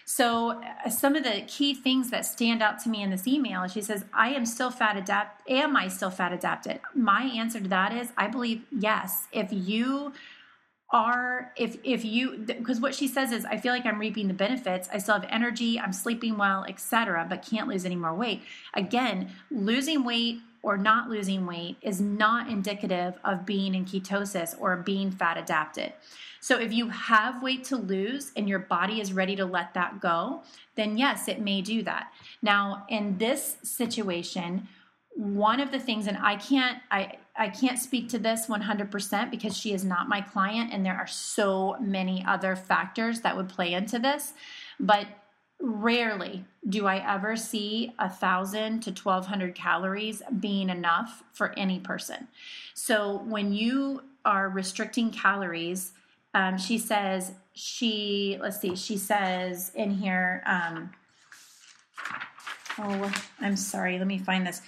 [0.04, 3.66] So, uh, some of the key things that stand out to me in this email,
[3.66, 5.56] she says, I am still fat adapted.
[5.56, 6.80] Am I still fat adapted?
[6.94, 9.28] My answer to that is, I believe yes.
[9.32, 10.12] If you
[10.92, 14.34] are if if you because what she says is i feel like i'm reaping the
[14.34, 14.88] benefits.
[14.92, 15.80] I still have energy.
[15.80, 18.42] I'm sleeping well etc but can't lose any more weight.
[18.74, 24.76] Again losing weight or not losing weight is not indicative of being in ketosis or
[24.76, 25.92] being fat adapted.
[26.40, 30.00] So if you have weight to lose and your body is ready to let that
[30.00, 30.42] go
[30.74, 32.12] then yes it may do that.
[32.42, 34.68] Now in this situation
[35.14, 39.56] one of the things and i can't i i can't speak to this 100% because
[39.56, 43.72] she is not my client and there are so many other factors that would play
[43.72, 44.32] into this
[44.78, 45.06] but
[45.60, 52.26] rarely do i ever see a thousand to 1200 calories being enough for any person.
[52.74, 55.92] So when you are restricting calories
[56.34, 60.90] um, she says she let's see she says in here um,
[62.78, 64.62] oh i'm sorry let me find this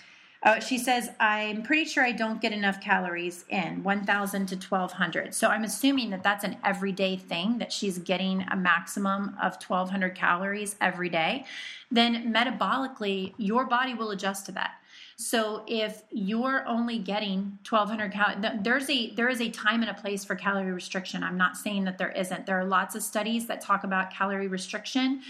[0.44, 5.34] uh, she says, I'm pretty sure I don't get enough calories in 1,000 to 1,200.
[5.34, 10.14] So I'm assuming that that's an everyday thing, that she's getting a maximum of 1,200
[10.14, 11.46] calories every day.
[11.90, 14.72] Then metabolically, your body will adjust to that.
[15.16, 19.94] So if you're only getting 1200 calories, there's a there is a time and a
[19.94, 21.22] place for calorie restriction.
[21.22, 22.46] I'm not saying that there isn't.
[22.46, 25.22] There are lots of studies that talk about calorie restriction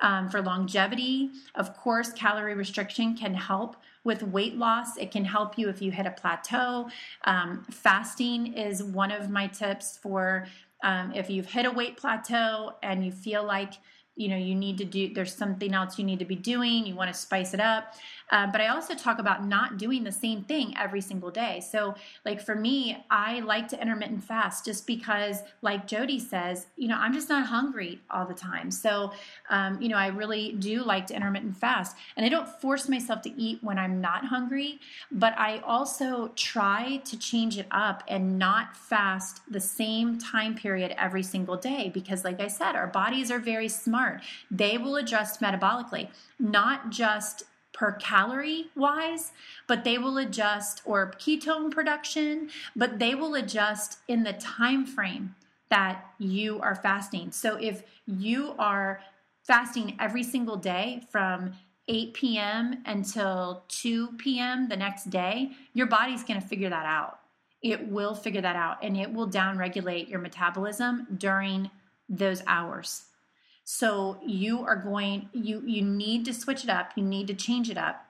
[0.00, 1.30] um, for longevity.
[1.54, 4.96] Of course, calorie restriction can help with weight loss.
[4.96, 6.88] It can help you if you hit a plateau.
[7.24, 10.46] Um, fasting is one of my tips for
[10.82, 13.74] um, if you've hit a weight plateau and you feel like
[14.14, 16.94] you know you need to do there's something else you need to be doing you
[16.94, 17.94] want to spice it up
[18.30, 21.60] uh, but i also talk about not doing the same thing every single day.
[21.60, 26.88] So like for me i like to intermittent fast just because like jody says you
[26.88, 28.70] know i'm just not hungry all the time.
[28.70, 29.12] So
[29.50, 31.96] um, you know i really do like to intermittent fast.
[32.16, 37.00] And i don't force myself to eat when i'm not hungry but i also try
[37.04, 42.24] to change it up and not fast the same time period every single day because
[42.24, 44.22] like i said our bodies are very smart.
[44.50, 46.08] They will adjust metabolically,
[46.38, 47.44] not just
[47.78, 49.30] per calorie wise,
[49.68, 55.36] but they will adjust or ketone production, but they will adjust in the time frame
[55.70, 57.30] that you are fasting.
[57.30, 59.00] So if you are
[59.44, 61.52] fasting every single day from
[61.86, 62.82] 8 p.m.
[62.84, 64.68] until 2 p.m.
[64.68, 67.20] the next day, your body's going to figure that out.
[67.62, 71.70] It will figure that out and it will downregulate your metabolism during
[72.08, 73.04] those hours.
[73.70, 77.68] So you are going you you need to switch it up, you need to change
[77.68, 78.02] it up.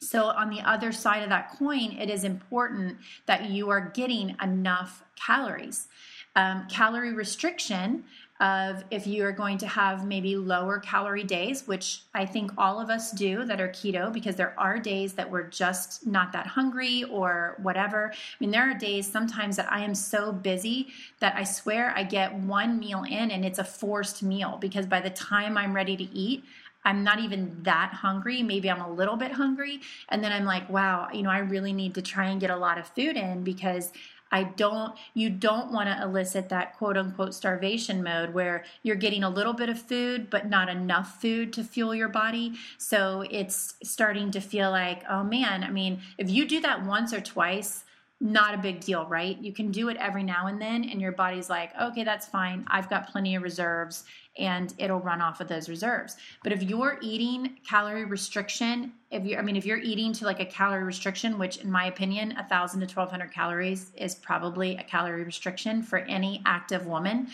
[0.00, 2.96] So on the other side of that coin, it is important
[3.26, 5.86] that you are getting enough calories.
[6.34, 8.02] Um, calorie restriction
[8.44, 12.78] of if you are going to have maybe lower calorie days, which I think all
[12.78, 16.46] of us do that are keto, because there are days that we're just not that
[16.46, 18.12] hungry or whatever.
[18.12, 20.88] I mean, there are days sometimes that I am so busy
[21.20, 25.00] that I swear I get one meal in and it's a forced meal because by
[25.00, 26.44] the time I'm ready to eat,
[26.84, 28.42] I'm not even that hungry.
[28.42, 29.80] Maybe I'm a little bit hungry.
[30.10, 32.56] And then I'm like, wow, you know, I really need to try and get a
[32.56, 33.90] lot of food in because
[34.34, 39.22] I don't, you don't want to elicit that quote unquote starvation mode where you're getting
[39.22, 42.54] a little bit of food, but not enough food to fuel your body.
[42.76, 47.12] So it's starting to feel like, oh man, I mean, if you do that once
[47.12, 47.84] or twice,
[48.24, 49.36] not a big deal, right?
[49.38, 52.64] You can do it every now and then, and your body's like, okay, that's fine.
[52.68, 54.04] I've got plenty of reserves,
[54.38, 56.16] and it'll run off of those reserves.
[56.42, 60.40] But if you're eating calorie restriction, if you, I mean, if you're eating to like
[60.40, 64.78] a calorie restriction, which in my opinion, a thousand to twelve hundred calories is probably
[64.78, 67.28] a calorie restriction for any active woman.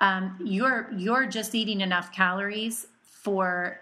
[0.00, 3.80] Um, you're you're just eating enough calories for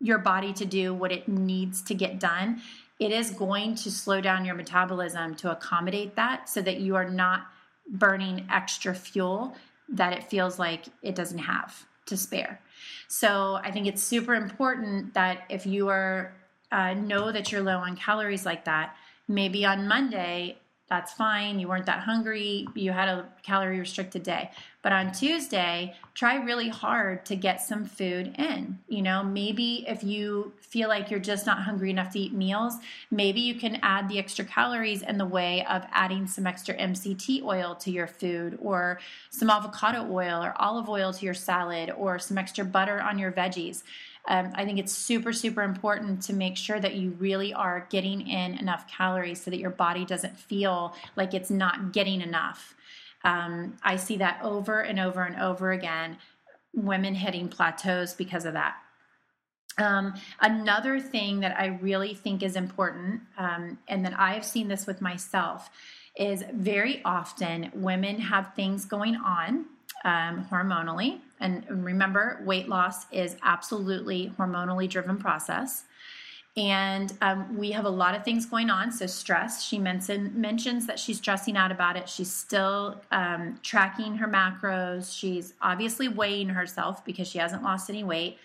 [0.00, 2.62] your body to do what it needs to get done
[3.02, 7.08] it is going to slow down your metabolism to accommodate that so that you are
[7.08, 7.48] not
[7.88, 9.56] burning extra fuel
[9.88, 12.60] that it feels like it doesn't have to spare.
[13.08, 16.32] So I think it's super important that if you are
[16.70, 18.96] uh, know that you're low on calories like that,
[19.26, 20.58] maybe on Monday
[20.92, 21.58] that's fine.
[21.58, 22.68] You weren't that hungry.
[22.74, 24.50] You had a calorie restricted day.
[24.82, 28.80] But on Tuesday, try really hard to get some food in.
[28.88, 32.74] You know, maybe if you feel like you're just not hungry enough to eat meals,
[33.10, 37.42] maybe you can add the extra calories in the way of adding some extra MCT
[37.42, 38.98] oil to your food or
[39.30, 43.30] some avocado oil or olive oil to your salad or some extra butter on your
[43.30, 43.84] veggies.
[44.28, 48.26] Um, I think it's super, super important to make sure that you really are getting
[48.28, 52.74] in enough calories so that your body doesn't feel like it's not getting enough.
[53.24, 56.18] Um, I see that over and over and over again,
[56.74, 58.76] women hitting plateaus because of that.
[59.78, 64.68] Um, another thing that I really think is important, um, and that I have seen
[64.68, 65.70] this with myself,
[66.16, 69.66] is very often women have things going on
[70.04, 71.20] um, hormonally.
[71.40, 75.84] And remember, weight loss is absolutely hormonally driven process.
[76.54, 78.92] And um, we have a lot of things going on.
[78.92, 82.10] So, stress, she mentioned, mentions that she's stressing out about it.
[82.10, 85.16] She's still um, tracking her macros.
[85.16, 88.36] She's obviously weighing herself because she hasn't lost any weight.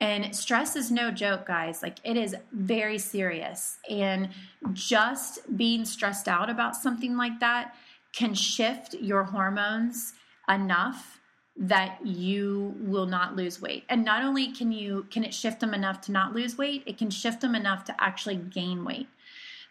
[0.00, 1.82] And stress is no joke, guys.
[1.82, 3.78] Like, it is very serious.
[3.90, 4.30] And
[4.72, 7.74] just being stressed out about something like that
[8.12, 10.14] can shift your hormones
[10.48, 11.19] enough
[11.60, 13.84] that you will not lose weight.
[13.88, 16.98] And not only can you can it shift them enough to not lose weight it
[16.98, 19.08] can shift them enough to actually gain weight.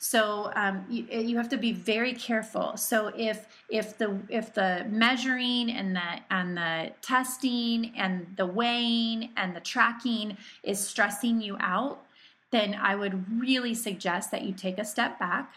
[0.01, 2.77] So um, you, you, have to be very careful.
[2.77, 9.31] So if if the if the measuring and the and the testing and the weighing
[9.35, 12.05] and the tracking is stressing you out
[12.51, 15.53] then i would really suggest that you take a step back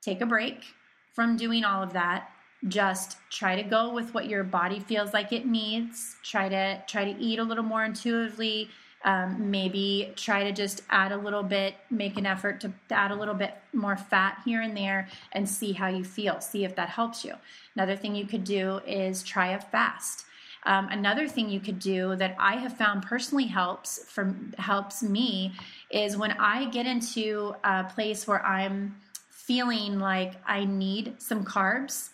[0.00, 0.64] take a break
[1.12, 2.30] from doing all of that
[2.68, 6.16] just try to go with what your body feels like it needs.
[6.22, 8.70] Try to try to eat a little more intuitively.
[9.04, 13.14] Um, maybe try to just add a little bit make an effort to add a
[13.14, 16.88] little bit more fat here and there and see how you feel see if that
[16.88, 17.34] helps you.
[17.76, 20.24] Another thing you could do is try a fast.
[20.64, 25.52] Um, another thing you could do that I have found personally helps from helps me
[25.90, 28.96] is when I get into a place where I'm
[29.30, 32.08] feeling like I need some carbs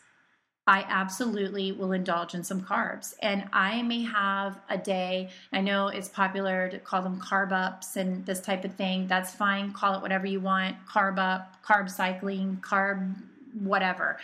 [0.73, 3.13] I absolutely will indulge in some carbs.
[3.21, 7.97] And I may have a day, I know it's popular to call them carb ups
[7.97, 9.07] and this type of thing.
[9.07, 9.75] That's fine.
[9.75, 13.15] Call it whatever you want carb up, carb cycling, carb
[13.53, 14.17] whatever.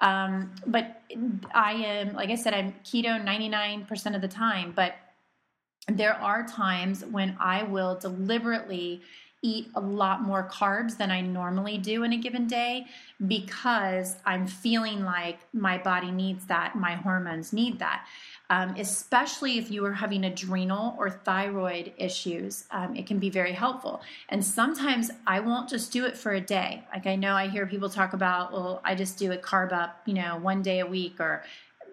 [0.00, 1.02] Um, but
[1.52, 4.72] I am, like I said, I'm keto 99% of the time.
[4.76, 4.94] But
[5.88, 9.02] there are times when I will deliberately
[9.42, 12.86] eat a lot more carbs than I normally do in a given day
[13.26, 18.06] because I'm feeling like my body needs that, my hormones need that.
[18.50, 23.52] Um, especially if you are having adrenal or thyroid issues, um, it can be very
[23.52, 24.00] helpful.
[24.30, 26.82] And sometimes I won't just do it for a day.
[26.92, 30.00] Like I know I hear people talk about, well, I just do a carb up,
[30.06, 31.44] you know, one day a week or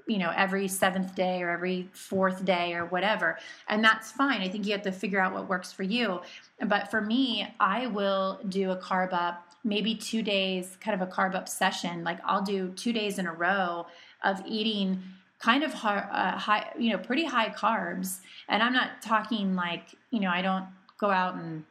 [0.08, 3.38] you know every seventh day or every fourth day or whatever.
[3.68, 4.42] And that's fine.
[4.42, 6.22] I think you have to figure out what works for you.
[6.66, 11.12] But for me i will do a carb up maybe two days kind of a
[11.12, 12.04] carb up session.
[12.04, 13.88] Like i'll do two days in a row
[14.24, 15.02] of eating
[15.40, 18.20] kind of high, uh, high you know pretty high carbs.
[18.48, 20.66] And i'm not talking like you know i don't
[21.00, 21.64] go out and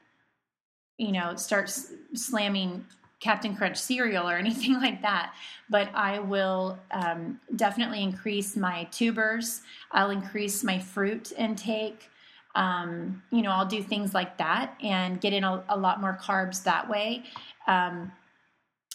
[0.98, 1.72] you know start
[2.14, 2.84] slamming
[3.24, 5.34] Captain Crunch cereal or anything like that,
[5.70, 9.62] but I will um, definitely increase my tubers.
[9.90, 12.10] I'll increase my fruit intake.
[12.54, 16.16] Um, you know, I'll do things like that and get in a, a lot more
[16.22, 17.24] carbs that way.
[17.66, 18.12] Um,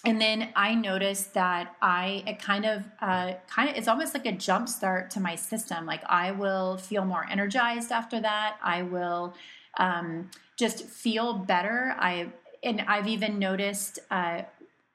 [0.06, 4.26] and then I noticed that I it kind of uh, kind of it's almost like
[4.26, 5.86] a jump start to my system.
[5.86, 8.58] Like I will feel more energized after that.
[8.64, 9.34] I will
[9.78, 11.96] um, just feel better.
[12.00, 12.30] I
[12.64, 14.42] and I've even noticed uh,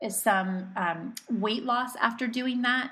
[0.09, 2.91] some um, weight loss after doing that,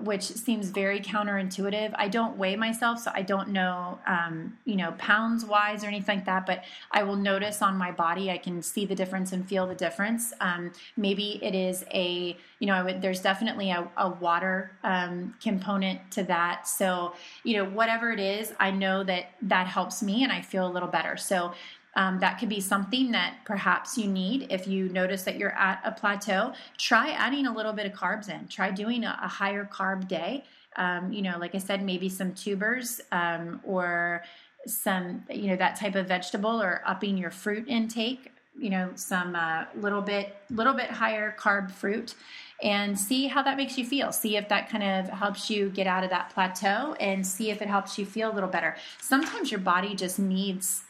[0.00, 1.92] which seems very counterintuitive.
[1.96, 6.18] I don't weigh myself, so I don't know, um, you know, pounds wise or anything
[6.18, 6.46] like that.
[6.46, 9.74] But I will notice on my body, I can see the difference and feel the
[9.74, 10.32] difference.
[10.40, 16.10] Um, maybe it is a, you know, would, there's definitely a, a water um, component
[16.12, 16.68] to that.
[16.68, 20.66] So, you know, whatever it is, I know that that helps me, and I feel
[20.66, 21.16] a little better.
[21.16, 21.54] So
[21.98, 25.80] um, that could be something that perhaps you need if you notice that you're at
[25.84, 26.52] a plateau.
[26.78, 28.46] Try adding a little bit of carbs in.
[28.46, 30.44] Try doing a, a higher carb day.
[30.76, 34.22] Um, you know, like I said, maybe some tubers um, or
[34.64, 38.30] some, you know, that type of vegetable or upping your fruit intake.
[38.56, 42.14] You know, some uh, little bit, little bit higher carb fruit,
[42.60, 44.10] and see how that makes you feel.
[44.10, 47.62] See if that kind of helps you get out of that plateau, and see if
[47.62, 48.76] it helps you feel a little better.
[49.00, 50.82] Sometimes your body just needs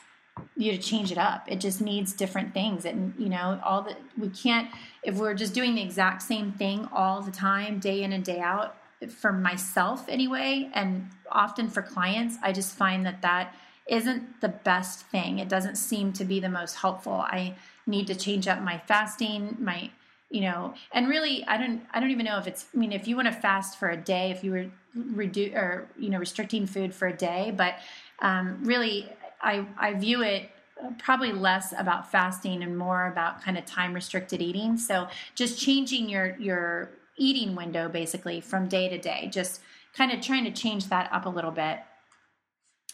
[0.56, 1.44] you to change it up.
[1.46, 2.84] It just needs different things.
[2.84, 4.68] And, you know, all that we can't,
[5.02, 8.40] if we're just doing the exact same thing all the time, day in and day
[8.40, 8.76] out,
[9.06, 13.54] for myself anyway, and often for clients, I just find that that
[13.86, 15.38] isn't the best thing.
[15.38, 17.12] It doesn't seem to be the most helpful.
[17.12, 17.54] I
[17.86, 19.90] need to change up my fasting, my,
[20.30, 22.66] you know, and really, I don't, I don't even know if it's.
[22.74, 25.88] I mean, if you want to fast for a day, if you were reduce or
[25.98, 27.76] you know restricting food for a day, but
[28.18, 29.08] um, really,
[29.40, 30.50] I, I view it
[30.98, 34.76] probably less about fasting and more about kind of time restricted eating.
[34.76, 39.60] So just changing your your eating window basically from day to day, just
[39.94, 41.80] kind of trying to change that up a little bit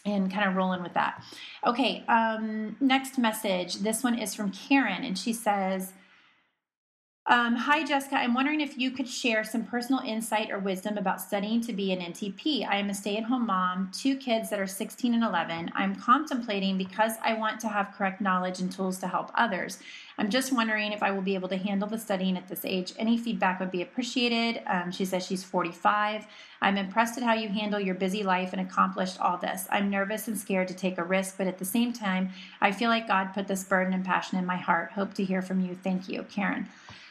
[0.05, 1.23] and kind of rolling with that.
[1.65, 3.75] Okay, um, next message.
[3.75, 5.93] This one is from Karen, and she says,
[7.27, 8.17] um, hi, Jessica.
[8.17, 11.91] I'm wondering if you could share some personal insight or wisdom about studying to be
[11.91, 12.67] an NTP.
[12.67, 15.71] I am a stay at home mom, two kids that are 16 and 11.
[15.73, 19.79] I'm contemplating because I want to have correct knowledge and tools to help others.
[20.17, 22.93] I'm just wondering if I will be able to handle the studying at this age.
[22.97, 24.61] Any feedback would be appreciated.
[24.67, 26.25] Um, she says she's 45.
[26.61, 29.67] I'm impressed at how you handle your busy life and accomplished all this.
[29.69, 32.29] I'm nervous and scared to take a risk, but at the same time,
[32.61, 34.91] I feel like God put this burden and passion in my heart.
[34.91, 35.75] Hope to hear from you.
[35.75, 36.67] Thank you, Karen.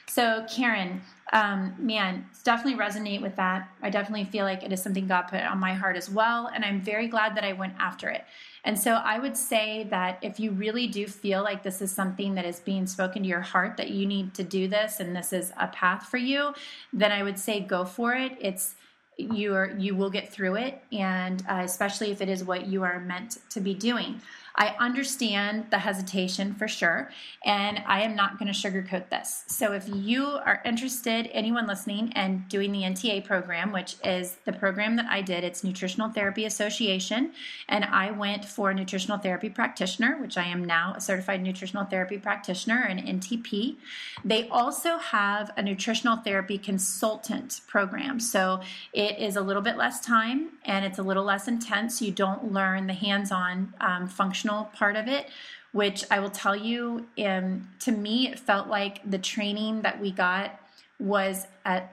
[0.07, 1.03] So, Karen,
[1.35, 3.69] um, man, definitely resonate with that.
[3.83, 6.49] I definitely feel like it is something God put on my heart as well.
[6.55, 8.25] And I'm very glad that I went after it.
[8.65, 12.37] And so I would say that if you really do feel like this is something
[12.37, 15.33] that is being spoken to your heart, that you need to do this and this
[15.33, 16.55] is a path for you,
[16.93, 18.39] then I would say go for it.
[18.41, 18.77] It's
[19.17, 22.83] you are you will get through it and uh, especially if it is what you
[22.83, 24.21] are meant to be doing
[24.57, 27.11] I understand the hesitation for sure,
[27.45, 29.43] and I am not going to sugarcoat this.
[29.49, 34.53] So, if you are interested, anyone listening, and doing the NTA program, which is the
[34.53, 37.33] program that I did, it's Nutritional Therapy Association,
[37.69, 41.85] and I went for a nutritional therapy practitioner, which I am now a certified nutritional
[41.85, 43.77] therapy practitioner, an NTP.
[44.25, 48.21] They also have a nutritional therapy consultant program.
[48.21, 48.61] So,
[48.93, 52.01] it is a little bit less time and it's a little less intense.
[52.01, 54.07] You don't learn the hands on um,
[54.45, 55.29] function part of it,
[55.73, 60.11] which I will tell you, um, to me, it felt like the training that we
[60.11, 60.61] got
[60.99, 61.91] was at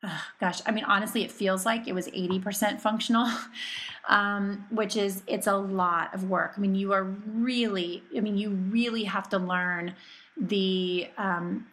[0.00, 3.28] uh, gosh, I mean, honestly, it feels like it was 80% functional,
[4.08, 6.52] um, which is, it's a lot of work.
[6.56, 9.94] I mean, you are really, I mean, you really have to learn
[10.36, 11.66] the, um,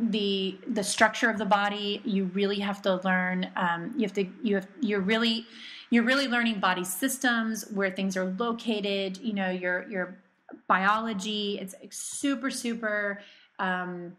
[0.00, 4.26] the the structure of the body you really have to learn um, you have to
[4.42, 5.46] you have you're really
[5.92, 10.18] you're really learning body systems where things are located you know your your
[10.66, 13.20] biology it's super super
[13.58, 14.16] um,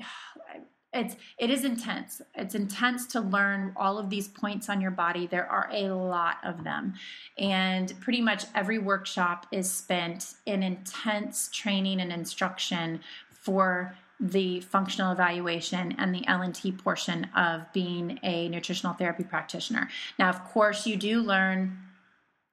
[0.92, 2.22] it's it is intense.
[2.34, 5.26] It's intense to learn all of these points on your body.
[5.26, 6.94] There are a lot of them.
[7.36, 13.00] And pretty much every workshop is spent in intense training and instruction
[13.30, 19.88] for the functional evaluation and the LNT portion of being a nutritional therapy practitioner.
[20.18, 21.78] Now, of course, you do learn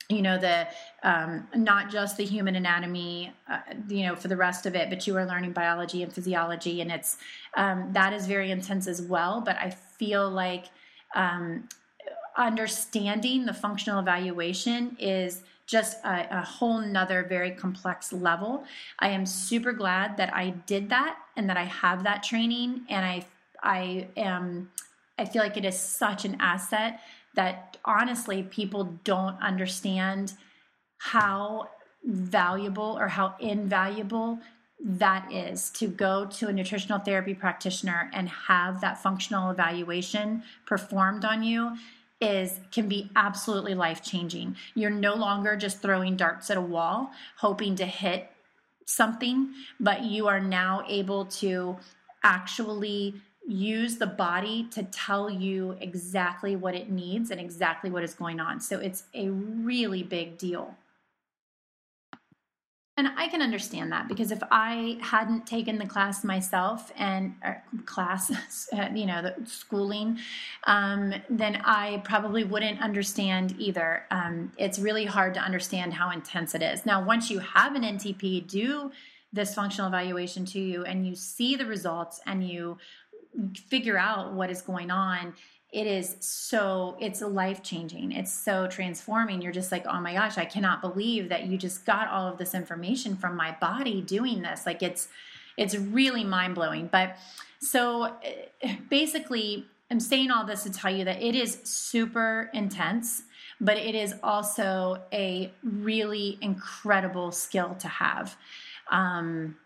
[0.08, 0.68] you know the
[1.02, 3.58] um, not just the human anatomy uh,
[3.88, 6.92] you know for the rest of it but you are learning biology and physiology and
[6.92, 7.18] it's
[7.58, 10.66] um, that is very intense as well but i feel like
[11.16, 11.68] um,
[12.38, 18.66] understanding the functional evaluation is just a, a whole nother very complex level.
[19.00, 23.06] I am super glad that I did that and that I have that training and
[23.06, 23.26] I
[23.62, 24.70] I am
[25.18, 27.00] I feel like it is such an asset
[27.36, 30.34] that honestly people don't understand
[30.98, 31.70] how
[32.04, 34.40] valuable or how invaluable
[34.80, 41.26] that is to go to a nutritional therapy practitioner and have that functional evaluation performed
[41.26, 41.76] on you
[42.22, 44.56] is can be absolutely life changing.
[44.74, 48.30] You're no longer just throwing darts at a wall hoping to hit
[48.86, 51.78] something, but you are now able to
[52.24, 53.16] actually
[53.48, 58.40] use the body to tell you exactly what it needs and exactly what is going
[58.40, 58.60] on.
[58.60, 60.76] So it's a really big deal.
[62.98, 67.36] And I can understand that because if I hadn't taken the class myself and
[67.86, 68.32] class,
[68.94, 70.20] you know, the schooling,
[70.66, 74.06] um, then I probably wouldn't understand either.
[74.12, 76.86] Um, it's really hard to understand how intense it is.
[76.86, 78.92] Now, once you have an NTP do
[79.34, 82.78] this functional evaluation to you and you see the results and you
[83.68, 85.34] figure out what is going on,
[85.76, 89.42] it is so it's life changing it's so transforming.
[89.42, 92.38] You're just like oh my gosh i cannot believe that you just got all of
[92.38, 94.66] this information from my body doing this.
[94.66, 95.10] Like it's
[95.58, 97.18] it's really mind blowing but
[97.60, 98.14] so
[98.90, 103.24] basically i'm saying all this to tell you that it is super intense
[103.60, 108.36] but it is also a really incredible skill to have.
[108.92, 109.58] Um,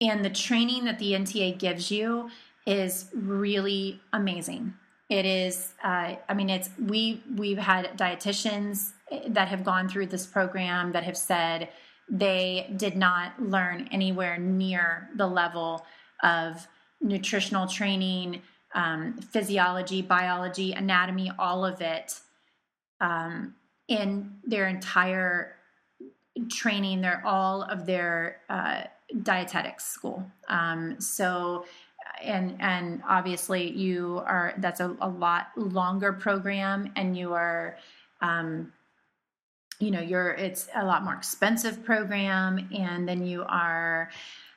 [0.00, 2.30] and the training that the nta gives you
[2.68, 4.74] is really amazing.
[5.08, 8.92] It is, uh, I mean, it's we we've had dietitians
[9.28, 11.70] that have gone through this program that have said
[12.10, 15.86] they did not learn anywhere near the level
[16.22, 16.66] of
[17.00, 18.42] nutritional training,
[18.74, 22.20] um, physiology, biology, anatomy, all of it
[23.00, 23.54] um,
[23.88, 25.54] in their entire
[26.50, 27.00] training.
[27.00, 28.82] They're all of their uh,
[29.22, 30.30] dietetics school.
[30.48, 31.64] Um, so
[32.22, 37.76] and and obviously you are that's a, a lot longer program and you are
[38.20, 38.72] um,
[39.78, 44.10] you know you're it's a lot more expensive program and then you are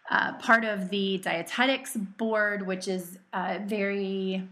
[0.10, 4.48] uh, part of the dietetics board which is uh, very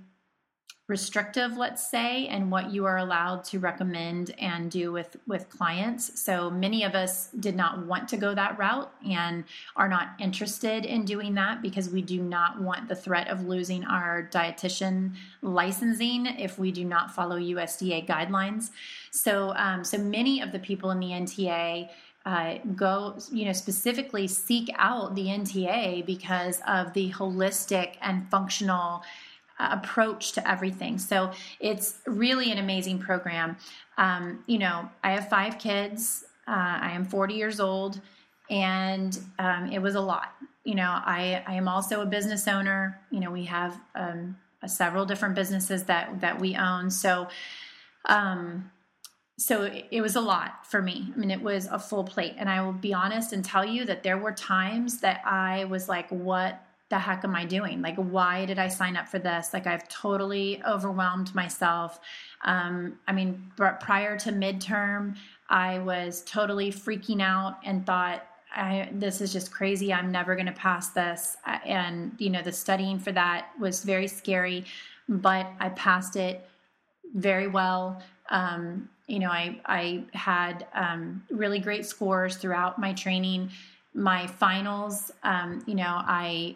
[0.89, 6.19] restrictive let's say and what you are allowed to recommend and do with with clients.
[6.19, 9.43] So many of us did not want to go that route and
[9.75, 13.85] are not interested in doing that because we do not want the threat of losing
[13.85, 15.13] our dietitian
[15.43, 18.71] licensing if we do not follow usda guidelines.
[19.11, 21.87] So um, so many of the people in the nta
[22.25, 29.03] uh, go, you know, specifically seek out the NTA because of the holistic and functional
[29.59, 30.97] approach to everything.
[30.97, 33.57] So it's really an amazing program.
[33.97, 36.25] Um, you know, I have five kids.
[36.47, 38.01] Uh, I am 40 years old,
[38.49, 40.33] and um, it was a lot.
[40.63, 42.99] You know, I, I am also a business owner.
[43.11, 46.89] You know, we have um, several different businesses that that we own.
[46.89, 47.27] So,
[48.05, 48.71] um,
[49.37, 51.11] so it, it was a lot for me.
[51.13, 53.85] I mean, it was a full plate, and I will be honest and tell you
[53.85, 57.81] that there were times that I was like, "What the heck am I doing?
[57.81, 59.53] Like, why did I sign up for this?
[59.53, 61.99] Like, I've totally overwhelmed myself.
[62.45, 65.15] Um, I mean, prior to midterm,
[65.49, 68.23] I was totally freaking out and thought,
[68.55, 69.93] I, this is just crazy.
[69.93, 71.37] I'm never going to pass this.
[71.45, 74.65] And, you know, the studying for that was very scary,
[75.07, 76.47] but I passed it
[77.13, 78.01] very well.
[78.29, 83.51] Um, you know, I, I had um, really great scores throughout my training.
[83.93, 86.55] My finals, um, you know, I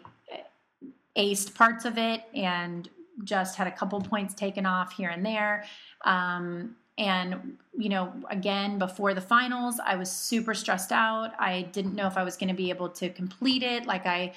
[1.16, 2.88] aced parts of it and
[3.22, 5.64] just had a couple points taken off here and there.
[6.04, 11.32] Um, and, you know, again, before the finals, I was super stressed out.
[11.38, 13.86] I didn't know if I was going to be able to complete it.
[13.86, 14.32] Like I,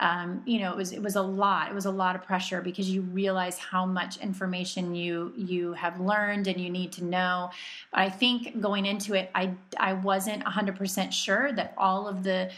[0.00, 1.68] um, you know, it was it was a lot.
[1.68, 6.00] It was a lot of pressure because you realize how much information you you have
[6.00, 7.50] learned and you need to know.
[7.90, 12.50] But I think going into it, I I wasn't 100% sure that all of the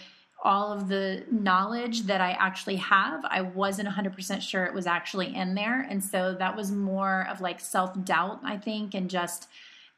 [0.42, 5.34] all of the knowledge that I actually have, I wasn't 100% sure it was actually
[5.34, 5.82] in there.
[5.82, 9.48] And so that was more of like self doubt, I think, and just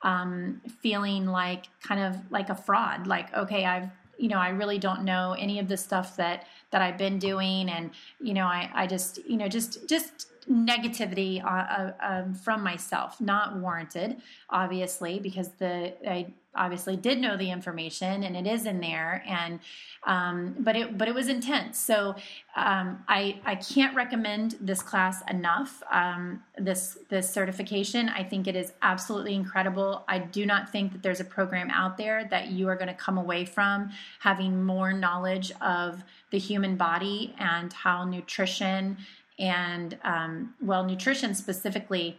[0.02, 3.06] um, feeling like kind of like a fraud.
[3.06, 3.88] Like, okay, I've,
[4.18, 7.68] you know, I really don't know any of the stuff that that I've been doing,
[7.68, 7.90] and
[8.20, 13.20] you know, I I just you know just just negativity uh, uh, um, from myself,
[13.20, 14.20] not warranted,
[14.50, 19.60] obviously, because the I obviously did know the information and it is in there, and
[20.04, 21.78] um, but it but it was intense.
[21.78, 22.14] So
[22.56, 25.82] um, I I can't recommend this class enough.
[25.90, 30.04] Um, this this certification, I think it is absolutely incredible.
[30.08, 32.94] I do not think that there's a program out there that you are going to
[32.94, 33.90] come away from
[34.20, 38.96] having more knowledge of the human body and how nutrition
[39.38, 42.18] and um, well, nutrition specifically,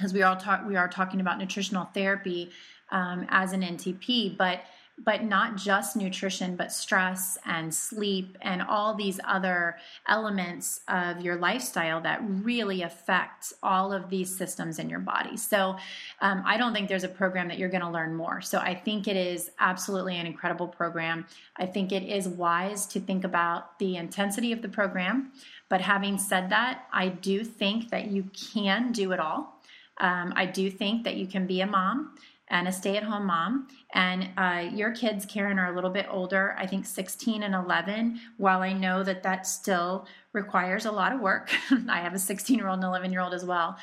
[0.00, 2.50] as we all talk, we are talking about nutritional therapy
[2.90, 4.60] um, as an NTP, but
[5.02, 9.76] but not just nutrition, but stress and sleep and all these other
[10.08, 15.36] elements of your lifestyle that really affect all of these systems in your body.
[15.36, 15.76] So,
[16.20, 18.40] um, I don't think there's a program that you're going to learn more.
[18.40, 21.26] So, I think it is absolutely an incredible program.
[21.56, 25.32] I think it is wise to think about the intensity of the program.
[25.68, 29.60] But having said that, I do think that you can do it all.
[29.98, 32.14] Um, I do think that you can be a mom
[32.48, 33.68] and a stay at home mom.
[33.94, 38.20] And uh, your kids, Karen, are a little bit older, I think 16 and 11.
[38.36, 41.50] While I know that that still requires a lot of work,
[41.88, 43.76] I have a 16 year old and 11 year old as well.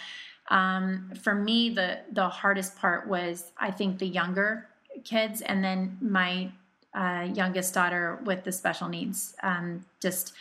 [0.49, 4.67] Um, for me, the, the hardest part was, I think, the younger
[5.03, 6.51] kids, and then my
[6.93, 9.33] uh, youngest daughter with the special needs.
[9.43, 10.33] Um, just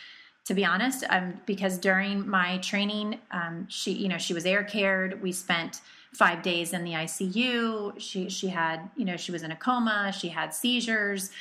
[0.45, 4.63] to be honest, um, because during my training, um, she, you know, she was air
[4.63, 5.21] cared.
[5.21, 5.81] We spent
[6.13, 7.99] five days in the ICU.
[7.99, 10.13] She, she had, you know, she was in a coma.
[10.17, 11.31] She had seizures.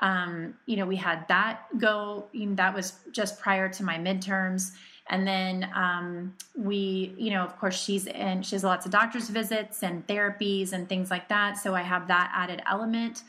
[0.00, 2.26] Um, you know, we had that go.
[2.32, 4.72] You know, that was just prior to my midterms.
[5.08, 9.28] And then um, we, you know, of course, she's in, she has lots of doctor's
[9.28, 11.58] visits and therapies and things like that.
[11.58, 13.24] So I have that added element.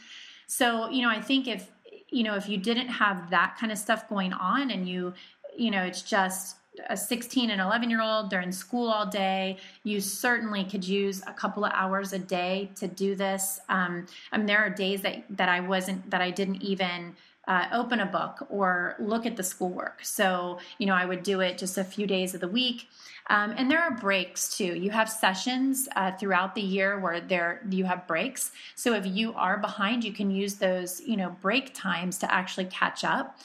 [0.45, 1.71] So, you know, I think if,
[2.09, 5.13] you know, if you didn't have that kind of stuff going on and you,
[5.57, 6.57] you know, it's just
[6.89, 9.57] a 16 and 11 year old, they're in school all day.
[9.83, 13.59] You certainly could use a couple of hours a day to do this.
[13.69, 17.15] Um, I mean, there are days that, that I wasn't, that I didn't even
[17.47, 19.99] uh, open a book or look at the schoolwork.
[20.03, 22.87] So, you know, I would do it just a few days of the week.
[23.27, 24.75] Um, and there are breaks too.
[24.75, 28.51] You have sessions uh, throughout the year where there you have breaks.
[28.75, 32.65] So if you are behind, you can use those, you know, break times to actually
[32.65, 33.37] catch up.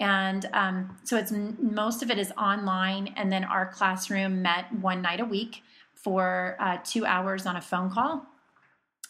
[0.00, 5.02] And um, so it's most of it is online, and then our classroom met one
[5.02, 5.62] night a week
[5.94, 8.26] for uh, two hours on a phone call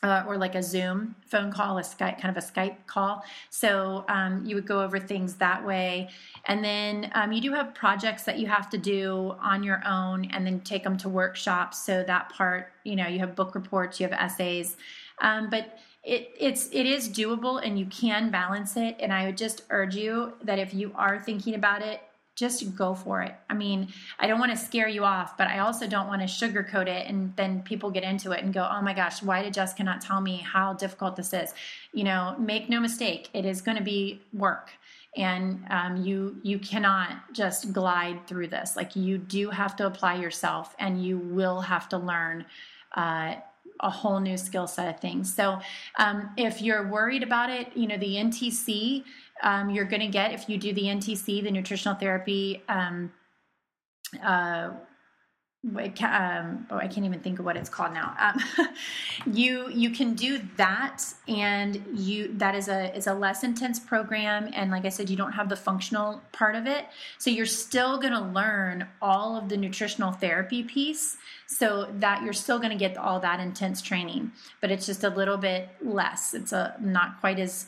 [0.04, 3.24] uh, or like a Zoom phone call, a Skype, kind of a Skype call.
[3.48, 6.10] So um, you would go over things that way.
[6.44, 10.26] And then um, you do have projects that you have to do on your own
[10.26, 11.84] and then take them to workshops.
[11.84, 14.76] So that part, you know, you have book reports, you have essays.
[15.22, 18.96] Um, but it, it's it is doable and you can balance it.
[19.00, 22.02] And I would just urge you that if you are thinking about it,
[22.36, 23.34] just go for it.
[23.48, 23.88] I mean,
[24.18, 27.08] I don't want to scare you off, but I also don't want to sugarcoat it
[27.08, 30.00] and then people get into it and go, oh my gosh, why did Jessica not
[30.00, 31.54] tell me how difficult this is?
[31.92, 34.72] You know, make no mistake, it is going to be work.
[35.16, 38.74] And um, you you cannot just glide through this.
[38.74, 42.44] Like you do have to apply yourself, and you will have to learn
[42.96, 43.36] uh,
[43.80, 45.34] a whole new skill set of things.
[45.34, 45.58] So
[45.98, 49.04] um, if you're worried about it, you know the NTC
[49.42, 52.62] um, you're going to get if you do the NTC, the nutritional therapy.
[52.68, 53.12] Um,
[54.24, 54.70] uh,
[56.02, 58.14] um, oh, I can't even think of what it's called now.
[58.18, 58.68] Um,
[59.32, 64.50] you you can do that, and you that is a is a less intense program,
[64.52, 66.86] and like I said, you don't have the functional part of it,
[67.18, 72.32] so you're still going to learn all of the nutritional therapy piece, so that you're
[72.32, 76.34] still going to get all that intense training, but it's just a little bit less.
[76.34, 77.66] It's a not quite as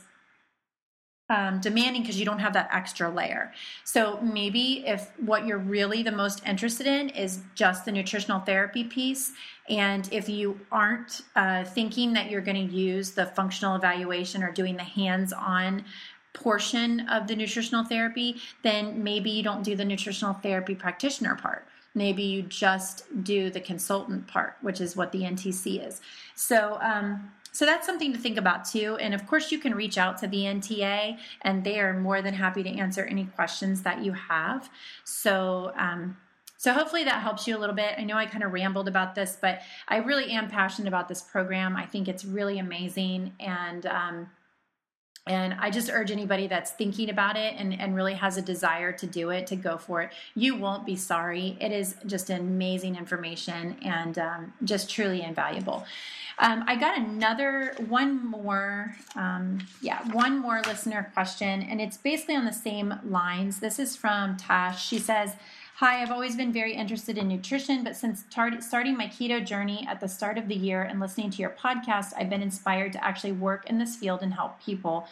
[1.28, 3.52] um, demanding because you don't have that extra layer.
[3.84, 8.84] So maybe if what you're really the most interested in is just the nutritional therapy
[8.84, 9.32] piece,
[9.68, 14.52] and if you aren't uh, thinking that you're going to use the functional evaluation or
[14.52, 15.84] doing the hands on
[16.32, 21.66] portion of the nutritional therapy, then maybe you don't do the nutritional therapy practitioner part.
[21.94, 26.02] Maybe you just do the consultant part, which is what the NTC is.
[26.34, 28.98] So, um, so that's something to think about too.
[29.00, 32.34] And of course, you can reach out to the NTA, and they are more than
[32.34, 34.68] happy to answer any questions that you have.
[35.04, 36.18] So, um,
[36.58, 37.94] so hopefully that helps you a little bit.
[37.96, 41.22] I know I kind of rambled about this, but I really am passionate about this
[41.22, 41.76] program.
[41.76, 44.28] I think it's really amazing, and um,
[45.26, 48.92] and I just urge anybody that's thinking about it and, and really has a desire
[48.92, 50.12] to do it to go for it.
[50.34, 51.56] You won't be sorry.
[51.60, 55.84] It is just amazing information and um, just truly invaluable.
[56.38, 62.36] Um, I got another one more, um, yeah, one more listener question, and it's basically
[62.36, 63.60] on the same lines.
[63.60, 64.86] This is from Tash.
[64.86, 65.32] She says,
[65.80, 69.86] Hi, I've always been very interested in nutrition, but since tar- starting my keto journey
[69.86, 73.04] at the start of the year and listening to your podcast, I've been inspired to
[73.04, 75.06] actually work in this field and help people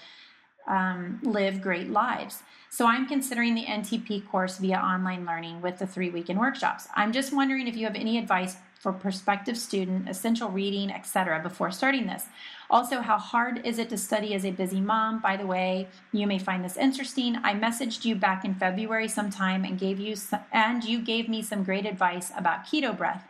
[0.67, 2.43] um, live great lives.
[2.71, 6.89] So I'm considering the NTP course via online learning with the three weekend workshops.
[6.95, 11.41] I'm just wondering if you have any advice for prospective student, essential reading, etc.
[11.41, 12.27] before starting this.
[12.69, 15.21] Also, how hard is it to study as a busy mom?
[15.21, 17.37] By the way, you may find this interesting.
[17.37, 21.41] I messaged you back in February sometime and gave you some, and you gave me
[21.43, 23.25] some great advice about keto breath.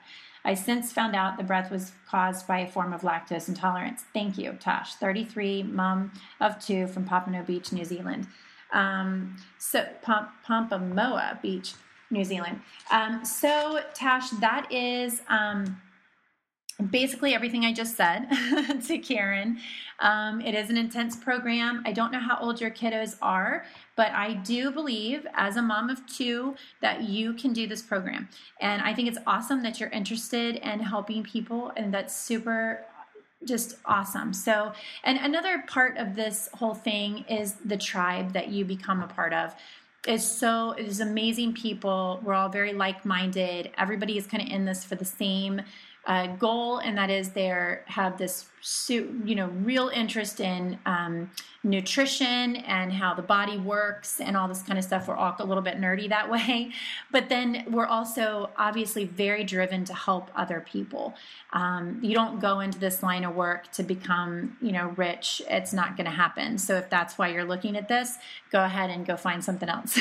[0.44, 4.04] I since found out the breath was caused by a form of lactose intolerance.
[4.12, 8.26] Thank you, Tash, 33, mom of two from Papamoa Beach, New Zealand.
[8.72, 11.74] Um, so, Papamoa Beach.
[12.10, 12.60] New Zealand.
[12.92, 15.80] Um, so, Tash, that is um,
[16.90, 18.26] basically everything I just said
[18.86, 19.58] to Karen.
[20.00, 21.82] Um, it is an intense program.
[21.86, 23.64] I don't know how old your kiddos are,
[23.96, 28.28] but I do believe, as a mom of two, that you can do this program.
[28.60, 32.84] And I think it's awesome that you're interested in helping people, and that's super
[33.44, 34.32] just awesome.
[34.32, 34.72] So,
[35.04, 39.34] and another part of this whole thing is the tribe that you become a part
[39.34, 39.54] of
[40.06, 42.20] is so it is amazing people.
[42.22, 43.70] We're all very like minded.
[43.78, 45.62] Everybody is kind of in this for the same
[46.06, 48.46] uh, goal, and that is they have this
[48.88, 51.30] you know real interest in um,
[51.62, 55.06] nutrition and how the body works and all this kind of stuff.
[55.06, 56.72] We're all a little bit nerdy that way,
[57.10, 61.14] but then we're also obviously very driven to help other people.
[61.52, 65.40] Um, you don't go into this line of work to become you know rich.
[65.48, 66.58] It's not going to happen.
[66.58, 68.16] So if that's why you're looking at this,
[68.52, 69.98] go ahead and go find something else.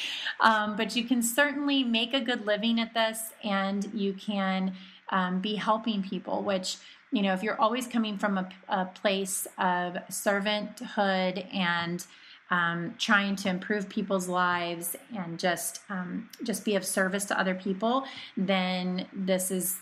[0.40, 4.74] um, but you can certainly make a good living at this, and you can
[5.10, 6.76] um, be helping people, which,
[7.12, 12.04] you know, if you're always coming from a, a place of servanthood and
[12.50, 17.54] um, trying to improve people's lives and just um, just be of service to other
[17.54, 18.04] people,
[18.36, 19.78] then this is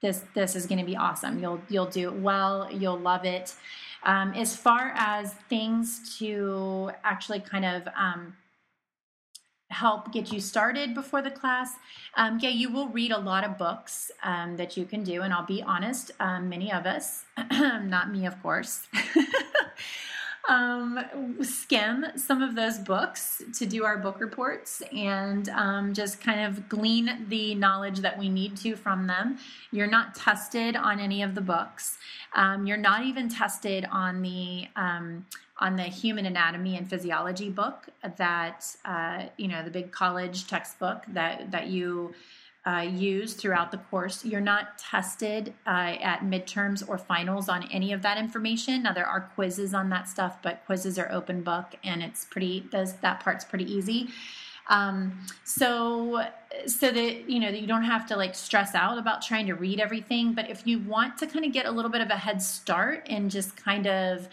[0.00, 1.40] this this is going to be awesome.
[1.40, 2.68] You'll you'll do it well.
[2.72, 3.54] You'll love it.
[4.02, 8.34] Um, as far as things to actually kind of um,
[9.70, 11.74] help get you started before the class.
[12.16, 15.32] Um, yeah, you will read a lot of books um, that you can do, and
[15.32, 18.88] I'll be honest, um, many of us, not me, of course,
[20.48, 20.98] um,
[21.42, 26.68] skim some of those books to do our book reports and um, just kind of
[26.68, 29.38] glean the knowledge that we need to from them.
[29.70, 31.98] You're not tested on any of the books.
[32.34, 34.66] Um, you're not even tested on the
[35.60, 41.02] on the human anatomy and physiology book that uh, you know the big college textbook
[41.08, 42.14] that that you
[42.66, 44.24] uh, use throughout the course.
[44.24, 48.82] You're not tested uh, at midterms or finals on any of that information.
[48.82, 52.60] Now there are quizzes on that stuff, but quizzes are open book, and it's pretty.
[52.70, 54.08] Does that part's pretty easy.
[54.68, 56.24] Um, so
[56.66, 59.80] so that you know you don't have to like stress out about trying to read
[59.80, 60.32] everything.
[60.32, 63.06] But if you want to kind of get a little bit of a head start
[63.10, 64.28] and just kind of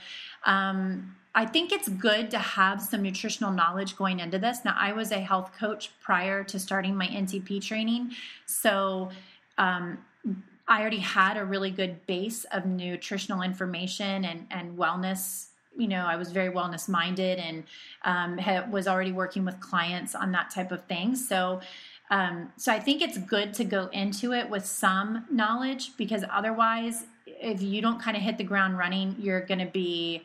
[0.45, 4.65] um, I think it's good to have some nutritional knowledge going into this.
[4.65, 8.11] Now, I was a health coach prior to starting my NTP training.
[8.45, 9.09] So,
[9.57, 9.99] um,
[10.67, 15.47] I already had a really good base of nutritional information and, and wellness.
[15.77, 17.63] You know, I was very wellness minded and
[18.03, 21.15] um, had, was already working with clients on that type of thing.
[21.15, 21.61] So,
[22.09, 27.05] um, so I think it's good to go into it with some knowledge because otherwise,
[27.39, 30.23] if you don't kind of hit the ground running, you're going to be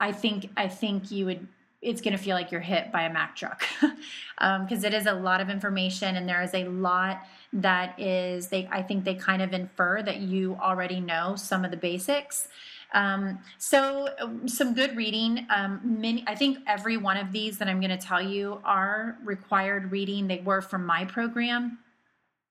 [0.00, 1.46] I think I think you would
[1.80, 3.94] it's going to feel like you're hit by a Mack truck because
[4.38, 8.68] um, it is a lot of information and there is a lot that is they
[8.70, 12.48] I think they kind of infer that you already know some of the basics.
[12.94, 15.46] Um, so um, some good reading.
[15.50, 19.16] Um, many, I think every one of these that I'm going to tell you are
[19.24, 20.28] required reading.
[20.28, 21.78] They were from my program,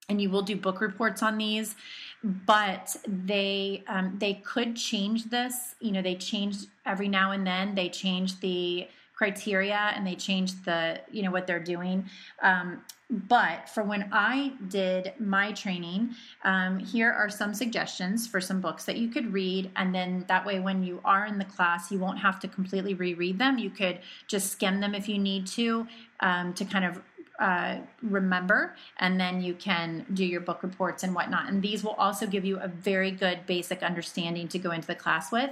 [0.08, 1.76] and you will do book reports on these
[2.24, 5.74] but they um, they could change this.
[5.80, 7.74] You know, they changed every now and then.
[7.74, 12.08] They change the criteria and they change the you know what they're doing.
[12.42, 16.14] Um, but for when I did my training,
[16.44, 20.46] um, here are some suggestions for some books that you could read, and then that
[20.46, 23.58] way, when you are in the class, you won't have to completely reread them.
[23.58, 23.98] You could
[24.28, 25.86] just skim them if you need to,
[26.20, 27.02] um, to kind of
[27.42, 31.48] uh, remember, and then you can do your book reports and whatnot.
[31.48, 34.94] And these will also give you a very good basic understanding to go into the
[34.94, 35.50] class with.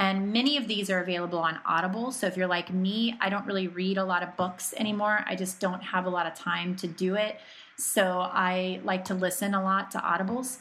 [0.00, 2.10] And many of these are available on Audible.
[2.10, 5.24] So if you're like me, I don't really read a lot of books anymore.
[5.28, 7.38] I just don't have a lot of time to do it.
[7.76, 10.58] So I like to listen a lot to Audibles.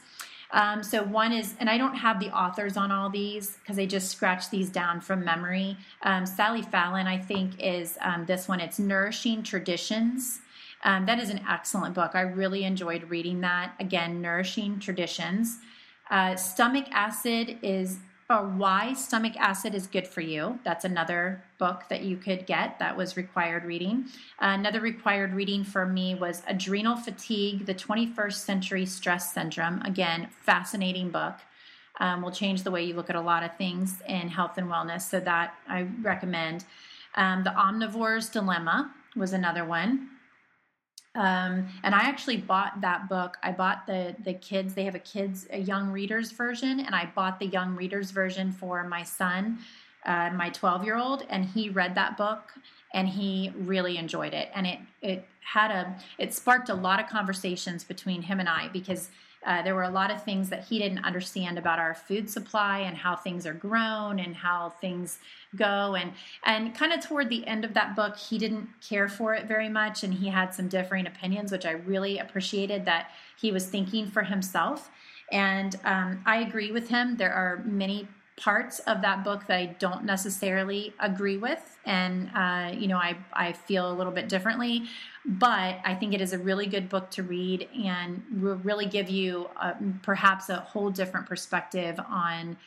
[0.51, 3.88] Um, so one is, and I don't have the authors on all these because I
[3.88, 5.75] just scratched these down from memory.
[6.03, 8.59] Um, Sally Fallon, I think, is um, this one.
[8.59, 10.41] It's Nourishing Traditions.
[10.84, 12.11] Um, that is an excellent book.
[12.13, 13.73] I really enjoyed reading that.
[13.80, 15.59] Again, Nourishing Traditions.
[16.09, 17.99] Uh, stomach acid is
[18.30, 20.59] or why stomach acid is good for you.
[20.65, 24.05] That's another book that you could get that was required reading.
[24.41, 29.82] Uh, another required reading for me was Adrenal Fatigue, the 21st Century Stress Syndrome.
[29.84, 31.36] Again, fascinating book.
[31.99, 34.67] Um, will change the way you look at a lot of things in health and
[34.67, 35.01] wellness.
[35.09, 36.65] So, that I recommend.
[37.15, 40.09] Um, the Omnivore's Dilemma was another one.
[41.18, 43.38] Um, and I actually bought that book.
[43.43, 44.74] I bought the the kids.
[44.74, 48.51] They have a kids a young readers version, and I bought the young readers version
[48.51, 49.57] for my son,
[50.05, 52.53] uh, my twelve year old, and he read that book
[52.93, 54.49] and he really enjoyed it.
[54.55, 58.70] And it it had a it sparked a lot of conversations between him and I
[58.70, 59.09] because
[59.45, 62.79] uh, there were a lot of things that he didn't understand about our food supply
[62.79, 65.19] and how things are grown and how things
[65.55, 65.95] go.
[65.95, 66.13] And
[66.43, 69.69] and kind of toward the end of that book, he didn't care for it very
[69.69, 74.07] much, and he had some differing opinions, which I really appreciated that he was thinking
[74.07, 74.89] for himself.
[75.31, 77.17] And um, I agree with him.
[77.17, 78.07] There are many
[78.38, 83.17] parts of that book that I don't necessarily agree with, and uh, you know, I
[83.33, 84.83] I feel a little bit differently.
[85.28, 89.09] But I think it is a really good book to read and will really give
[89.09, 92.57] you uh, perhaps a whole different perspective on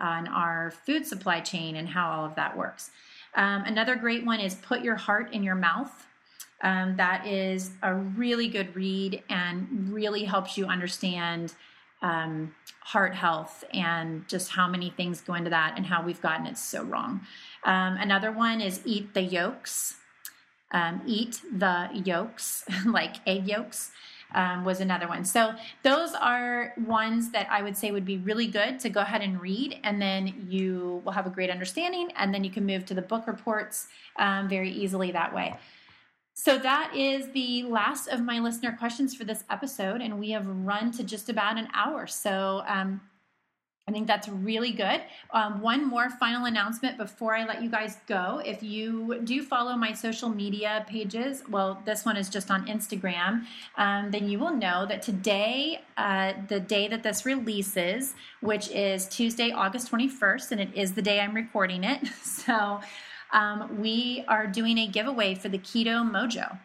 [0.00, 2.90] on our food supply chain and how all of that works.
[3.36, 6.06] Um, another great one is Put Your Heart in Your Mouth.
[6.62, 11.54] Um, that is a really good read and really helps you understand
[12.02, 16.46] um, heart health and just how many things go into that and how we've gotten
[16.46, 17.20] it so wrong.
[17.64, 19.96] Um, another one is Eat the Yolks.
[20.74, 23.92] Um, eat the yolks, like egg yolks
[24.34, 25.24] um, was another one.
[25.24, 29.22] So those are ones that I would say would be really good to go ahead
[29.22, 32.84] and read, and then you will have a great understanding, and then you can move
[32.86, 35.54] to the book reports um, very easily that way.
[36.34, 40.46] So that is the last of my listener questions for this episode, and we have
[40.46, 42.08] run to just about an hour.
[42.08, 43.00] So um,
[43.86, 45.02] I think that's really good.
[45.30, 48.40] Um, one more final announcement before I let you guys go.
[48.42, 53.44] If you do follow my social media pages, well, this one is just on Instagram,
[53.76, 59.06] um, then you will know that today, uh, the day that this releases, which is
[59.06, 62.08] Tuesday, August 21st, and it is the day I'm recording it.
[62.24, 62.80] So
[63.32, 66.58] um, we are doing a giveaway for the Keto Mojo.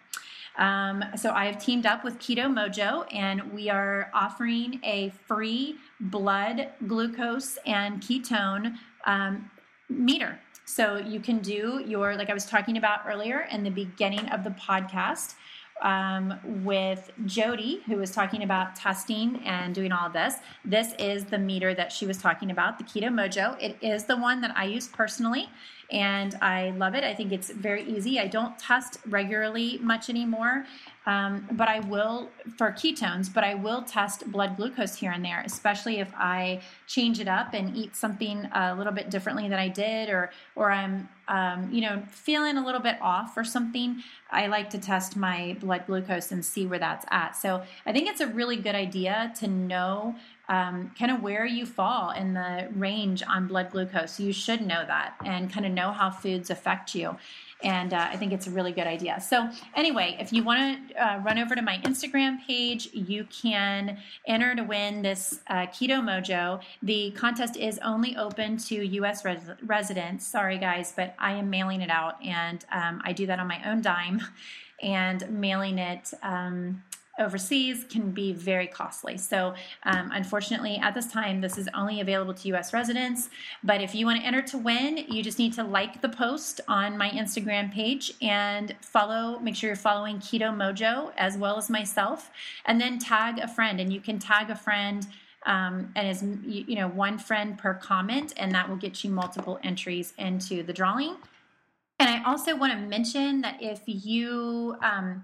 [0.57, 5.77] Um, so I have teamed up with Keto Mojo, and we are offering a free
[5.99, 8.75] blood glucose and ketone
[9.05, 9.49] um,
[9.89, 10.39] meter.
[10.65, 14.43] So you can do your, like I was talking about earlier in the beginning of
[14.43, 15.35] the podcast.
[15.81, 20.35] Um, with Jody, who was talking about testing and doing all of this.
[20.65, 23.55] This is the meter that she was talking about, the Keto Mojo.
[23.61, 25.47] It is the one that I use personally
[25.91, 27.03] and I love it.
[27.03, 28.19] I think it's very easy.
[28.19, 30.65] I don't test regularly much anymore,
[31.07, 35.41] um, but I will for ketones, but I will test blood glucose here and there,
[35.43, 39.67] especially if I change it up and eat something a little bit differently than I
[39.67, 44.03] did, or or I'm um, you know feeling a little bit off or something.
[44.29, 47.35] I like to test my blood glucose and see where that's at.
[47.35, 50.15] So I think it's a really good idea to know
[50.49, 54.19] um, kind of where you fall in the range on blood glucose.
[54.19, 57.15] You should know that and kind of know how foods affect you.
[57.61, 59.19] And uh, I think it's a really good idea.
[59.19, 63.97] So, anyway, if you want to uh, run over to my Instagram page, you can
[64.25, 66.61] enter to win this uh, Keto Mojo.
[66.81, 69.25] The contest is only open to U.S.
[69.25, 70.25] Res- residents.
[70.25, 73.61] Sorry, guys, but I am mailing it out, and um, I do that on my
[73.69, 74.21] own dime
[74.81, 76.13] and mailing it.
[76.23, 76.81] Um,
[77.19, 79.17] overseas can be very costly.
[79.17, 79.53] So,
[79.83, 83.29] um, unfortunately, at this time, this is only available to US residents.
[83.63, 86.61] But if you want to enter to win, you just need to like the post
[86.67, 91.69] on my Instagram page and follow, make sure you're following Keto Mojo as well as
[91.69, 92.31] myself,
[92.65, 93.79] and then tag a friend.
[93.79, 95.05] And you can tag a friend.
[95.45, 99.57] Um, and is you know one friend per comment, and that will get you multiple
[99.63, 101.15] entries into the drawing.
[101.97, 105.23] And I also want to mention that if you um,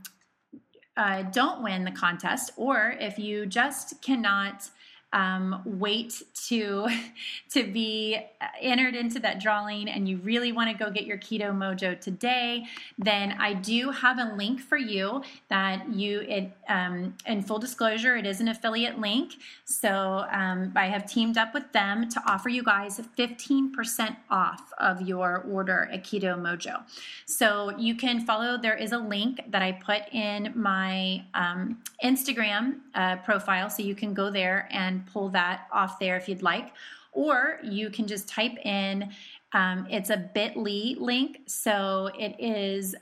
[0.98, 4.70] uh, don't win the contest, or if you just cannot
[5.16, 6.88] um, wait to
[7.50, 8.20] to be
[8.62, 12.64] entered into that drawing and you really want to go get your keto mojo today
[13.00, 18.16] then i do have a link for you that you it um, in full disclosure
[18.18, 19.34] it is an affiliate link.
[19.66, 25.02] So um, i have teamed up with them to offer you guys 15% off of
[25.02, 26.84] your order at keto mojo.
[27.26, 32.80] So you can follow there is a link that i put in my um, instagram
[32.96, 36.74] uh, profile so you can go there and pull that off there if you'd like.
[37.12, 39.10] Or you can just type in,
[39.54, 41.42] um, it's a bit.ly link.
[41.48, 42.96] So it is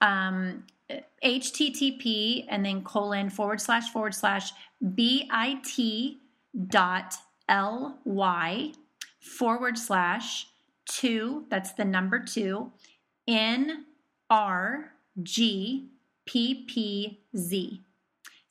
[0.00, 0.64] um,
[1.24, 4.52] http and then colon forward slash forward slash
[4.94, 5.28] bit
[6.68, 7.16] dot
[8.04, 8.72] ly
[9.20, 10.48] forward slash
[10.86, 12.70] two, that's the number two,
[13.26, 13.86] N
[14.28, 14.92] R
[15.22, 15.88] G
[16.26, 17.80] P P Z.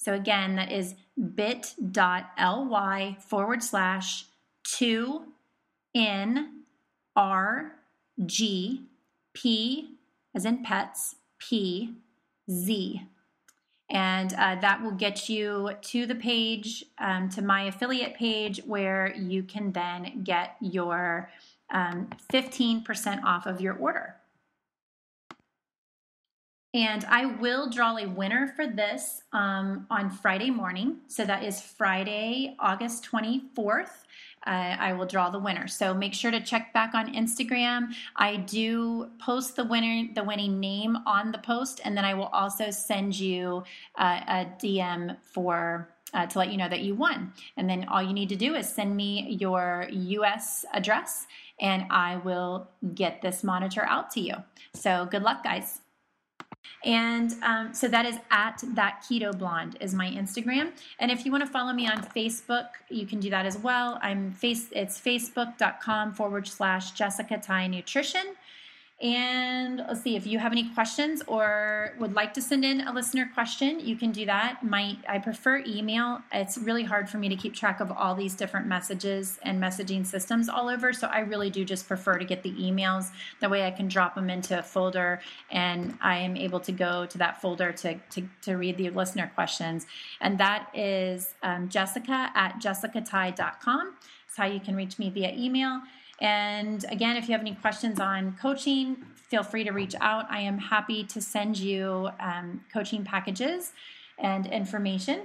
[0.04, 0.96] So again, that is
[1.36, 4.26] bit.ly forward slash
[4.64, 5.24] 2
[5.96, 6.64] N
[7.16, 7.76] R
[8.26, 8.82] G
[9.34, 9.96] P
[10.36, 11.94] as in pets, P
[12.52, 13.04] Z.
[13.90, 19.16] And uh, that will get you to the page, um, to my affiliate page, where
[19.16, 21.30] you can then get your
[21.70, 24.16] um, 15% off of your order.
[26.74, 30.98] And I will draw a winner for this um, on Friday morning.
[31.08, 33.92] So that is Friday, August 24th.
[34.46, 35.68] Uh, I will draw the winner.
[35.68, 37.94] So make sure to check back on Instagram.
[38.16, 42.28] I do post the winner, the winning name on the post, and then I will
[42.34, 43.64] also send you
[43.98, 47.34] uh, a DM for uh, to let you know that you won.
[47.56, 51.28] And then all you need to do is send me your US address,
[51.60, 54.36] and I will get this monitor out to you.
[54.74, 55.83] So good luck, guys.
[56.84, 60.72] And um, so that is at that keto blonde is my Instagram.
[61.00, 64.00] And if you want to follow me on Facebook, you can do that as well.
[64.02, 68.36] I'm face it's facebook.com forward slash Jessica Ty Nutrition.
[69.04, 72.94] And let's see if you have any questions or would like to send in a
[72.94, 74.64] listener question, you can do that.
[74.64, 76.22] My I prefer email.
[76.32, 80.06] It's really hard for me to keep track of all these different messages and messaging
[80.06, 83.10] systems all over, so I really do just prefer to get the emails.
[83.42, 85.20] That way I can drop them into a folder
[85.52, 89.30] and I am able to go to that folder to to, to read the listener
[89.36, 89.86] questions.
[90.22, 93.96] And that is um, Jessica at jessicaty.com.
[94.34, 95.82] That's how you can reach me via email.
[96.24, 100.26] And again, if you have any questions on coaching, feel free to reach out.
[100.32, 103.74] I am happy to send you um, coaching packages
[104.18, 105.24] and information.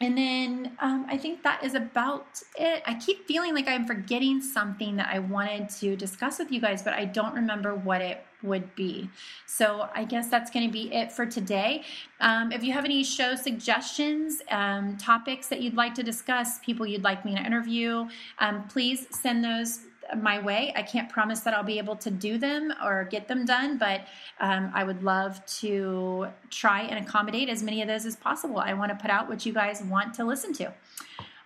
[0.00, 2.26] And then um, I think that is about
[2.56, 2.82] it.
[2.86, 6.82] I keep feeling like I'm forgetting something that I wanted to discuss with you guys,
[6.82, 9.08] but I don't remember what it would be.
[9.46, 11.84] So I guess that's going to be it for today.
[12.20, 16.86] Um, if you have any show suggestions, um, topics that you'd like to discuss, people
[16.86, 19.80] you'd like me to interview, um, please send those
[20.16, 20.72] my way.
[20.76, 24.02] I can't promise that I'll be able to do them or get them done, but
[24.40, 28.58] um, I would love to try and accommodate as many of those as possible.
[28.58, 30.72] I want to put out what you guys want to listen to.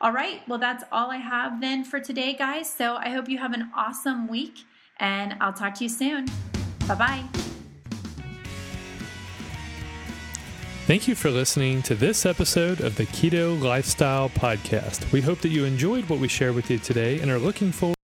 [0.01, 2.71] All right, well, that's all I have then for today, guys.
[2.71, 4.65] So I hope you have an awesome week,
[4.99, 6.27] and I'll talk to you soon.
[6.89, 7.25] Bye bye.
[10.87, 15.11] Thank you for listening to this episode of the Keto Lifestyle Podcast.
[15.11, 17.96] We hope that you enjoyed what we shared with you today and are looking forward